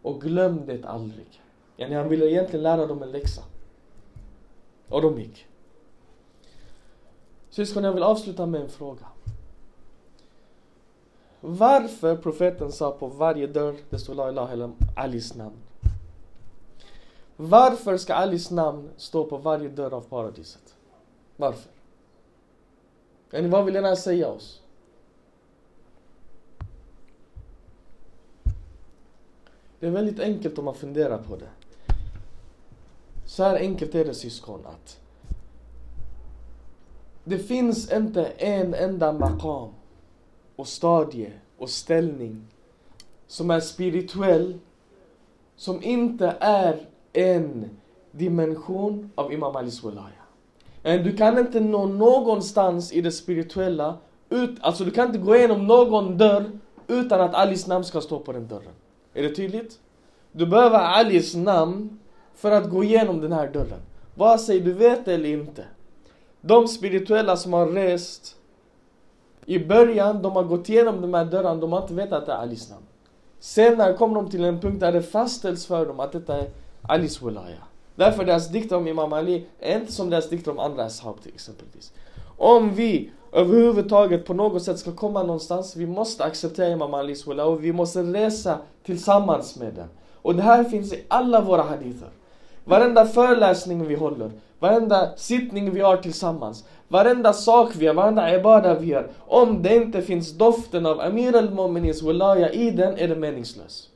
Och 0.01 0.22
glöm 0.22 0.66
det 0.66 0.86
aldrig. 0.86 1.41
Yani 1.78 1.95
han 1.95 2.09
ville 2.09 2.26
egentligen 2.26 2.64
lära 2.64 2.86
dem 2.86 3.03
en 3.03 3.11
läxa. 3.11 3.43
Och 4.90 5.02
de 5.02 5.20
gick. 5.20 5.48
Syskon, 7.50 7.84
jag 7.84 7.94
vill 7.94 8.04
avsluta 8.04 8.46
med 8.46 8.62
en 8.62 8.70
fråga. 8.70 9.06
Varför 11.42 12.16
profeten 12.16 12.72
sa 12.72 12.92
på 12.92 13.08
varje 13.08 13.48
dörr 13.48 13.76
det 13.90 14.00
står 14.00 14.16
La 14.16 14.30
ilaha 14.30 14.54
illa 14.54 14.72
Alis 14.96 15.36
namn? 15.36 15.56
Varför 17.36 17.98
ska 17.98 18.14
Alis 18.14 18.52
namn 18.52 18.90
stå 18.98 19.24
på 19.24 19.38
varje 19.38 19.70
dörr 19.70 19.94
av 19.94 20.02
paradiset? 20.02 20.76
Varför? 21.36 21.72
Yani 23.32 23.48
vad 23.48 23.66
vill 23.66 23.74
den 23.74 23.84
här 23.84 23.96
säga 23.96 24.28
oss? 24.28 24.62
Det 29.80 29.88
är 29.88 29.92
väldigt 29.92 30.20
enkelt 30.20 30.58
om 30.58 30.66
man 30.66 30.76
funderar 30.76 31.18
på 31.18 31.36
det. 31.36 31.50
Så 33.34 33.44
här 33.44 33.56
enkelt 33.56 33.96
är 33.96 34.06
det 34.06 34.14
syskon 34.14 34.66
att 34.66 35.00
det 37.24 37.40
finns 37.40 37.92
inte 37.92 38.26
en 38.26 38.74
enda 38.74 39.12
maqam 39.12 39.70
och 40.56 40.68
stadie 40.68 41.32
och 41.58 41.70
ställning 41.70 42.48
som 43.28 43.52
är 43.52 43.60
spirituell 43.60 44.60
som 45.56 45.84
inte 45.84 46.36
är 46.40 46.88
en 47.14 47.70
dimension 48.12 49.12
av 49.16 49.34
Imam 49.34 49.56
Alis 49.56 49.84
Walaya. 49.84 50.24
Du 51.04 51.18
kan 51.18 51.40
inte 51.40 51.60
nå 51.60 51.86
någonstans 51.86 52.94
i 52.94 53.02
det 53.02 53.12
spirituella, 53.12 53.98
ut, 54.30 54.58
alltså 54.62 54.86
du 54.86 54.92
kan 54.92 55.08
inte 55.08 55.20
gå 55.20 55.36
igenom 55.36 55.68
någon 55.68 56.18
dörr 56.18 56.60
utan 56.88 57.22
att 57.22 57.34
Alis 57.34 57.68
namn 57.68 57.86
ska 57.86 58.02
stå 58.02 58.20
på 58.20 58.32
den 58.32 58.48
dörren. 58.48 58.74
Är 59.14 59.24
det 59.24 59.36
tydligt? 59.36 59.80
Du 60.32 60.46
behöver 60.46 60.80
Alis 60.80 61.36
namn 61.36 62.00
för 62.36 62.52
att 62.52 62.70
gå 62.70 62.84
igenom 62.84 63.22
den 63.22 63.32
här 63.32 63.48
dörren. 63.48 63.80
Vare 64.16 64.38
sig 64.38 64.60
du 64.60 64.74
vet 64.74 65.06
det 65.06 65.14
eller 65.14 65.30
inte. 65.30 65.66
De 66.42 66.68
spirituella 66.68 67.38
som 67.38 67.54
har 67.54 67.68
rest 67.68 68.36
i 69.46 69.60
början, 69.60 70.22
de 70.22 70.32
har 70.32 70.44
gått 70.44 70.70
igenom 70.70 71.02
de 71.02 71.14
här 71.14 71.26
dörrarna, 71.26 71.62
de 71.62 71.72
har 71.72 71.82
inte 71.82 71.94
vetat 71.94 72.14
att 72.14 72.26
det 72.26 72.32
är 72.32 72.38
Alis 72.38 72.70
namn. 72.70 72.84
Senare 73.40 73.94
kommer 73.94 74.16
de 74.16 74.30
till 74.30 74.44
en 74.44 74.60
punkt 74.60 74.80
där 74.80 74.92
det 74.92 75.02
fastställs 75.02 75.66
för 75.66 75.86
dem 75.86 76.00
att 76.00 76.12
detta 76.12 76.38
är 76.38 76.50
Alis 76.82 77.22
Walaya. 77.22 77.64
Därför 77.96 78.26
deras 78.26 78.50
dikter 78.50 78.76
om 78.76 78.88
Imam 78.88 79.14
Ali 79.14 79.46
är 79.60 79.80
inte 79.80 79.92
som 79.92 80.10
deras 80.10 80.30
dikter 80.30 80.52
om 80.52 80.60
andra 80.60 80.84
ashab 80.84 81.22
till 81.22 81.34
exempelvis. 81.34 81.94
Om 82.38 82.74
vi 82.74 83.12
överhuvudtaget 83.32 84.26
på 84.26 84.34
något 84.34 84.64
sätt 84.64 84.80
ska 84.80 84.92
komma 84.92 85.24
någonstans, 85.24 85.76
vi 85.76 85.86
måste 85.86 86.24
acceptera 86.24 86.70
Imam 86.70 86.94
Alis 86.94 87.28
Walaya 87.28 87.50
och 87.50 87.64
vi 87.64 87.74
måste 87.74 88.04
resa 88.04 88.58
tillsammans 88.84 89.56
med 89.56 89.74
den. 89.74 89.88
Och 90.22 90.36
det 90.36 90.42
här 90.42 90.64
finns 90.64 90.94
i 90.94 91.04
alla 91.08 91.42
våra 91.42 91.62
hadither. 91.62 92.10
Varenda 92.66 93.05
föreläsning 93.05 93.88
vi 93.88 93.95
håller, 93.95 94.32
varenda 94.59 95.11
sittning 95.18 95.72
vi 95.72 95.82
har 95.82 95.97
tillsammans, 95.97 96.66
varenda 96.88 97.34
sak 97.34 97.72
vi 97.76 97.86
gör, 97.86 97.93
varenda 97.93 98.36
ibada 98.36 98.80
vi 98.80 98.88
gör. 98.88 99.07
Om 99.20 99.64
det 99.64 99.76
inte 99.76 100.01
finns 100.01 100.32
doften 100.32 100.86
av 100.86 100.99
Amir 101.01 101.36
al-Mu'minins 101.36 102.03
Walaya 102.03 102.51
i 102.51 102.72
den 102.72 102.97
är 102.97 103.07
det 103.07 103.16
meningslöst. 103.16 103.89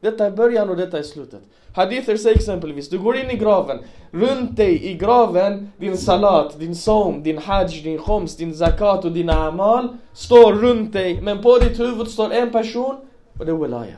Detta 0.00 0.26
är 0.26 0.30
början 0.30 0.70
och 0.70 0.76
detta 0.76 0.98
är 0.98 1.02
slutet. 1.02 1.40
Hadither 1.74 2.16
säger 2.16 2.36
exempelvis, 2.36 2.88
du 2.88 2.98
går 2.98 3.16
in 3.16 3.30
i 3.30 3.36
graven. 3.36 3.78
Runt 4.10 4.56
dig 4.56 4.84
i 4.84 4.94
graven, 4.94 5.72
din 5.78 5.96
salat, 5.96 6.58
din 6.58 6.76
som, 6.76 7.22
din 7.22 7.38
hajj, 7.38 7.82
din 7.82 7.98
khoms, 7.98 8.36
din 8.36 8.54
zakat 8.54 9.04
och 9.04 9.12
dina 9.12 9.32
amal 9.32 9.88
står 10.12 10.52
runt 10.52 10.92
dig. 10.92 11.20
Men 11.22 11.42
på 11.42 11.58
ditt 11.58 11.80
huvud 11.80 12.08
står 12.08 12.32
en 12.32 12.52
person 12.52 12.96
och 13.38 13.46
det 13.46 13.52
är 13.52 13.56
Walaya. 13.56 13.96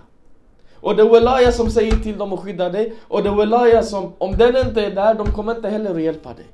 Och 0.86 0.96
det 0.96 1.02
är 1.02 1.08
Welaya 1.08 1.52
som 1.52 1.70
säger 1.70 1.96
till 1.96 2.18
dem 2.18 2.32
att 2.32 2.40
skydda 2.40 2.68
dig. 2.68 2.94
Och 3.08 3.22
det 3.22 3.28
är 3.28 3.34
Welaya 3.34 3.82
som, 3.82 4.12
om 4.18 4.36
den 4.36 4.56
inte 4.56 4.84
är 4.84 4.90
där, 4.90 5.14
de 5.14 5.32
kommer 5.32 5.56
inte 5.56 5.68
heller 5.68 5.94
att 5.94 6.02
hjälpa 6.02 6.34
dig. 6.34 6.46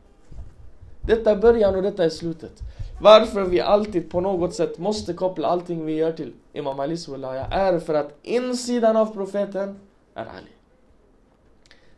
Detta 1.01 1.31
är 1.31 1.37
början 1.37 1.75
och 1.75 1.83
detta 1.83 2.05
är 2.05 2.09
slutet. 2.09 2.53
Varför 3.01 3.45
vi 3.45 3.61
alltid 3.61 4.11
på 4.11 4.21
något 4.21 4.55
sätt 4.55 4.79
måste 4.79 5.13
koppla 5.13 5.49
allting 5.49 5.85
vi 5.85 5.95
gör 5.95 6.13
till 6.13 6.33
Imam 6.53 6.81
Alis 6.81 7.09
Welaya 7.09 7.47
är 7.47 7.79
för 7.79 7.95
att 7.95 8.19
insidan 8.23 8.97
av 8.97 9.07
profeten 9.07 9.81
är 10.15 10.23
Ali. 10.23 10.53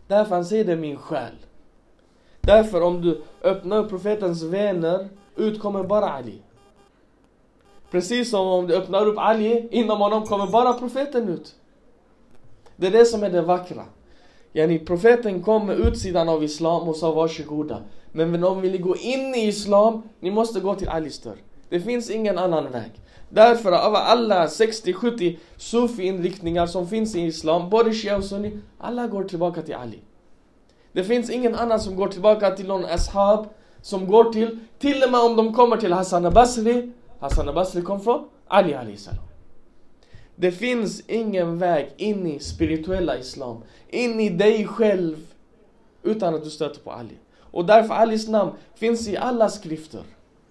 Därför 0.07 0.35
han 0.35 0.45
säger 0.45 0.65
det 0.65 0.77
min 0.77 0.97
själ. 0.97 1.35
Därför 2.41 2.81
om 2.81 3.01
du 3.01 3.23
öppnar 3.43 3.77
upp 3.79 3.91
profetens 3.91 4.43
vänner 4.43 5.09
utkommer 5.37 5.83
bara 5.83 6.09
Ali. 6.11 6.43
Precis 7.91 8.31
som 8.31 8.47
om 8.47 8.67
du 8.67 8.77
öppnar 8.77 9.07
upp 9.07 9.19
Ali, 9.19 9.69
inom 9.71 10.01
honom 10.01 10.27
kommer 10.27 10.47
bara 10.47 10.73
profeten 10.73 11.29
ut. 11.29 11.55
Det 12.77 12.87
är 12.87 12.91
det 12.91 13.05
som 13.05 13.23
är 13.23 13.31
det 13.31 13.43
vackra. 13.43 13.85
Yani 14.53 14.79
profeten 14.79 15.43
kom 15.43 15.67
med 15.67 15.79
utsidan 15.79 16.29
av 16.29 16.45
Islam 16.45 16.89
och 16.89 16.97
sa 16.97 17.13
varsågoda. 17.13 17.83
Men 18.13 18.45
om 18.45 18.61
vi 18.61 18.69
vill 18.69 18.83
gå 18.83 18.97
in 18.97 19.35
i 19.35 19.47
Islam, 19.47 20.03
ni 20.21 20.31
måste 20.31 20.61
gå 20.61 20.75
till 20.75 20.89
Alis 20.89 21.19
dörr. 21.19 21.37
Det 21.69 21.81
finns 21.81 22.11
ingen 22.11 22.39
annan 22.39 22.73
väg. 22.73 22.91
Därför 23.29 23.73
av 23.73 23.95
alla 23.95 24.47
60-70 24.47 25.37
sufi-inriktningar 25.57 26.67
som 26.67 26.89
finns 26.89 27.17
i 27.17 27.21
Islam, 27.21 27.71
både 27.71 27.93
shia 27.93 28.17
och 28.17 28.25
sunni, 28.25 28.59
alla 28.79 29.07
går 29.07 29.25
tillbaka 29.25 29.63
till 29.63 29.75
Ali. 29.75 29.99
Det 30.93 31.05
finns 31.05 31.31
ingen 31.31 31.55
annan 31.55 31.81
som 31.81 31.97
går 31.97 32.09
tillbaka 32.09 32.51
till 32.51 32.67
någon 32.67 32.85
ashab, 32.85 33.47
som 33.83 34.07
går 34.07 34.33
till, 34.33 34.59
till 34.79 35.03
och 35.03 35.11
med 35.11 35.21
om 35.21 35.37
de 35.37 35.55
kommer 35.55 35.77
till 35.77 35.93
Hassan 35.93 36.27
al-Basri, 36.27 36.93
Hassan 37.21 37.49
al-Basri 37.49 37.83
kom 37.83 38.01
från 38.01 38.29
Ali 38.49 38.75
Ali 38.75 38.97
salam. 38.97 39.24
Det 40.37 40.53
finns 40.53 41.03
ingen 41.07 41.59
väg 41.59 41.91
in 41.97 42.27
i 42.27 42.39
spirituella 42.39 43.19
islam, 43.19 43.63
in 43.89 44.21
i 44.21 44.29
dig 44.29 44.67
själv, 44.67 45.27
utan 46.03 46.35
att 46.35 46.45
du 46.45 46.51
stöter 46.51 46.81
på 46.81 46.91
Ali. 46.93 47.15
Och 47.39 47.65
därför 47.65 47.95
Alis 47.95 48.29
namn 48.29 48.51
finns 48.75 49.09
i 49.09 49.17
alla 49.17 49.49
skrifter, 49.49 50.03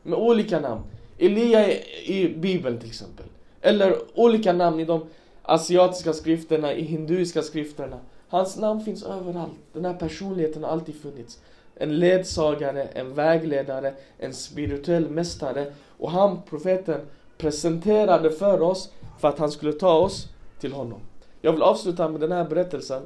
med 0.03 0.19
olika 0.19 0.59
namn. 0.59 0.81
Elia 1.19 1.71
i 2.05 2.35
Bibeln 2.37 2.79
till 2.79 2.89
exempel. 2.89 3.25
Eller 3.61 3.97
olika 4.13 4.53
namn 4.53 4.79
i 4.79 4.85
de 4.85 5.05
asiatiska 5.41 6.13
skrifterna, 6.13 6.73
i 6.73 6.83
hinduiska 6.83 7.41
skrifterna. 7.41 7.99
Hans 8.27 8.57
namn 8.57 8.81
finns 8.81 9.03
överallt. 9.03 9.59
Den 9.73 9.85
här 9.85 9.93
personligheten 9.93 10.63
har 10.63 10.71
alltid 10.71 10.95
funnits. 10.95 11.39
En 11.75 11.99
ledsagare, 11.99 12.83
en 12.83 13.13
vägledare, 13.13 13.93
en 14.17 14.33
spirituell 14.33 15.09
mästare. 15.09 15.73
Och 15.97 16.11
han, 16.11 16.41
profeten, 16.49 17.01
presenterade 17.43 18.31
för 18.31 18.61
oss 18.61 18.91
för 19.19 19.27
att 19.27 19.39
han 19.39 19.51
skulle 19.51 19.73
ta 19.73 19.93
oss 19.93 20.27
till 20.59 20.73
honom. 20.73 20.99
Jag 21.41 21.51
vill 21.51 21.61
avsluta 21.61 22.09
med 22.09 22.21
den 22.21 22.31
här 22.31 22.49
berättelsen. 22.49 23.03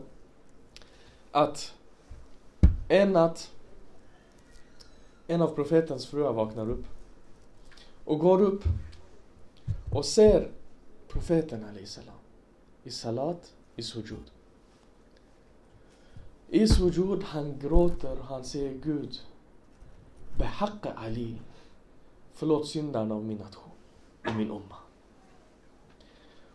Att 1.31 1.73
en 2.87 3.13
natt, 3.13 3.51
en 5.27 5.41
av 5.41 5.47
profetens 5.47 6.07
fruar 6.07 6.33
vaknar 6.33 6.69
upp 6.69 6.85
och 8.05 8.19
går 8.19 8.41
upp 8.41 8.63
och 9.93 10.05
ser 10.05 10.51
profeten 11.07 11.65
salam 11.85 12.15
i 12.83 12.89
salat, 12.91 13.53
i 13.75 13.83
sujud. 13.83 14.31
I 16.49 16.67
sujud 16.67 17.23
han 17.23 17.59
gråter, 17.59 18.17
han 18.23 18.43
säger 18.43 18.73
Gud, 18.73 19.19
behacka 20.37 20.93
Ali, 20.93 21.35
förlåt 22.33 22.67
syndarna 22.67 23.15
av 23.15 23.23
min 23.23 23.37
nation 23.37 23.66
i 24.27 24.37
min 24.37 24.51
umma. 24.51 24.75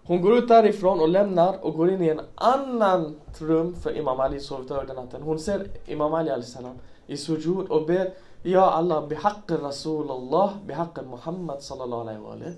Hon 0.05 0.23
går 0.23 0.39
ut 0.39 0.49
därifrån 0.49 1.01
och 1.01 1.09
lämnar 1.09 1.65
och 1.65 1.75
går 1.75 1.91
in 1.91 2.03
i 2.03 2.09
en 2.09 2.21
annan 2.35 3.21
rum 3.39 3.75
för 3.75 3.97
Imam 3.97 4.21
Ali 4.21 4.41
sovit 4.41 4.71
över 4.71 4.87
den 4.87 4.97
natten. 4.97 5.23
Hon 5.23 5.39
ser 5.39 5.67
Imam 5.87 6.15
Ali 6.15 6.43
salam 6.43 6.79
i 7.07 7.17
sujud 7.17 7.69
och 7.69 7.87
ber 7.87 8.13
Ja 8.43 8.71
Allah, 8.71 9.09
bihaqqi 9.09 9.55
Rasulallah, 9.55 10.53
bihaqqi 10.67 11.03
Muhammad 11.03 11.63
sallallahu 11.63 12.03
alaihi 12.03 12.21
wa 12.21 12.53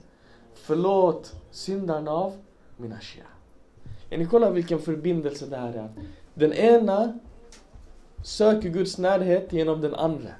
förlåt 0.54 1.32
syndarna 1.50 2.10
av 2.10 2.32
mina 2.76 3.00
shia. 3.00 3.24
Ni 4.10 4.26
kollar 4.26 4.50
vilken 4.50 4.78
förbindelse 4.78 5.46
det 5.46 5.56
här 5.56 5.72
är. 5.72 5.88
Den 6.34 6.52
ena 6.52 7.18
söker 8.22 8.68
Guds 8.68 8.98
närhet 8.98 9.52
genom 9.52 9.80
den 9.80 9.94
andra. 9.94 10.30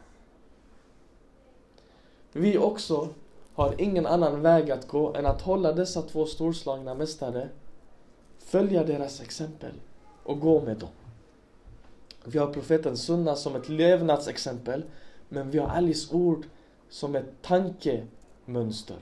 Vi 2.33 2.59
också 2.59 3.09
har 3.55 3.81
ingen 3.81 4.07
annan 4.07 4.43
väg 4.43 4.71
att 4.71 4.89
gå 4.89 5.15
än 5.15 5.27
att 5.27 5.43
hålla 5.43 5.73
dessa 5.73 6.03
två 6.03 6.27
storslagna 6.27 6.95
mästare, 6.95 7.49
följa 8.39 8.85
deras 8.85 9.21
exempel 9.21 9.73
och 10.23 10.41
gå 10.41 10.61
med 10.61 10.77
dem. 10.77 10.89
Vi 12.25 12.39
har 12.39 12.53
profeten 12.53 12.97
Sunna 12.97 13.37
som 13.37 13.57
ett 13.57 13.69
levnadsexempel, 13.69 14.85
men 15.29 15.51
vi 15.51 15.59
har 15.59 15.69
Alis 15.69 16.13
ord 16.13 16.47
som 16.89 17.15
ett 17.15 17.43
tankemönster. 17.43 18.97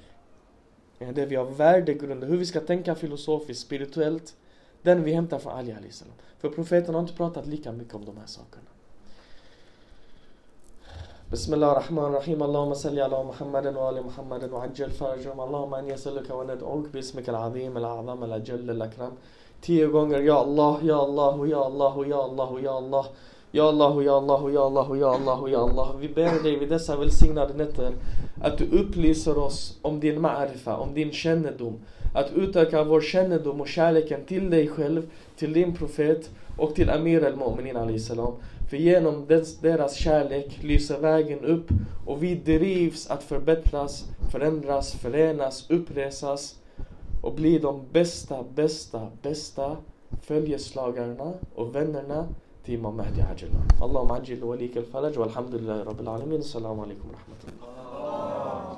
Det 0.99 1.27
vi 1.27 1.37
har 1.37 1.45
värdegrunder, 1.45 2.27
hur 2.27 2.37
vi 2.37 2.47
ska 2.47 2.61
tänka 2.61 2.95
filosofiskt, 2.95 3.63
spirituellt, 3.63 4.37
den 4.83 5.05
vi 5.05 5.13
hämtar 5.13 5.39
från 5.39 5.53
Ali 5.53 5.73
Alisalam. 5.73 6.15
För 6.39 6.51
profeten 6.51 6.95
har 6.95 7.03
inte 7.03 7.15
pratat 7.15 7.47
lika 7.47 7.73
mycket 7.73 7.95
om 7.95 8.05
de 8.05 8.17
här 8.17 8.27
sakerna. 8.27 8.67
بسم 11.32 11.54
الله 11.54 11.72
الرحمن 11.72 12.06
الرحيم 12.12 12.44
اللهم 12.44 12.74
صل 12.74 13.00
على 13.00 13.24
محمد 13.24 13.66
وآل 13.76 13.98
محمد 14.06 14.52
وعجل 14.54 14.90
فرجهم 14.90 15.42
اللهم 15.42 15.74
أن 15.74 15.86
يسألك 15.90 16.30
وندعوك 16.30 16.86
باسمك 16.94 17.30
العظيم 17.30 17.78
الأعظم 17.78 18.24
الأجل 18.24 18.70
الأكرم 18.70 19.12
Tio 19.62 19.88
gånger 19.90 20.20
Ja 20.22 20.38
Allah, 20.38 20.80
Ja 20.84 20.98
Allah, 21.00 21.50
Ja 21.50 21.62
Allah, 21.66 22.08
Ja 22.08 22.20
Allah, 22.24 22.50
Ja 22.64 22.78
Allah 22.78 23.06
Ja 23.54 23.68
Allah, 23.68 24.04
Ja 24.04 24.18
Allah, 24.18 24.54
Ja 24.54 24.66
Allah, 24.66 24.98
Ja 25.00 25.12
Allah, 25.16 25.52
Ja 25.52 25.60
Allah 25.64 25.96
Vi 26.00 26.10
ber 26.10 26.44
dig 26.44 26.60
vid 26.60 26.70
dessa 26.70 26.96
välsignade 26.96 27.54
nätter 27.54 27.92
att 28.42 28.58
du 28.58 28.66
upplyser 28.66 29.38
oss 29.38 29.78
om 29.82 30.00
din 30.00 30.20
ma'rifa, 30.20 30.76
om 30.76 30.94
din 30.94 31.12
kännedom 31.12 31.80
att 32.14 32.32
utöka 32.36 32.84
vår 32.84 33.02
kännedom 33.02 33.62
och 33.62 33.68
kärleken 33.68 34.26
till 34.26 34.50
dig 34.50 34.68
själv, 34.68 35.10
till 35.38 35.54
din 35.54 35.76
profet 35.76 36.30
och 36.58 36.76
till 36.76 36.90
Amir 36.90 37.26
al-Mu'minin 37.26 37.98
salam. 38.00 38.34
För 38.73 38.77
genom 38.77 39.27
deras 39.61 39.95
kärlek 39.95 40.63
lyser 40.63 40.99
vägen 40.99 41.45
upp 41.45 41.69
och 42.07 42.23
vi 42.23 42.35
drivs 42.35 43.11
att 43.11 43.23
förbättras, 43.23 44.05
förändras, 44.31 44.93
förenas, 44.93 45.71
uppresas 45.71 46.57
och 47.23 47.35
bli 47.35 47.59
de 47.59 47.85
bästa, 47.93 48.45
bästa, 48.55 49.07
bästa 49.23 49.77
följeslagarna 50.23 51.33
och 51.55 51.75
vännerna 51.75 52.29
till 52.65 52.75
Imam 52.75 52.97
Mahdi 52.97 53.21
Ajillah. 53.21 53.63
Allahumma 53.83 54.17
ajil 54.17 54.41
wa 54.41 54.55
lik 54.55 54.77
al-falaj 54.77 55.13
walhamdulillahi 55.13 55.85
rabbil 55.85 56.09
alamin. 56.09 56.41
Assalamu 56.41 56.83
alaikum 56.83 57.09
wa 57.09 57.19
rahmatullah. 57.19 58.72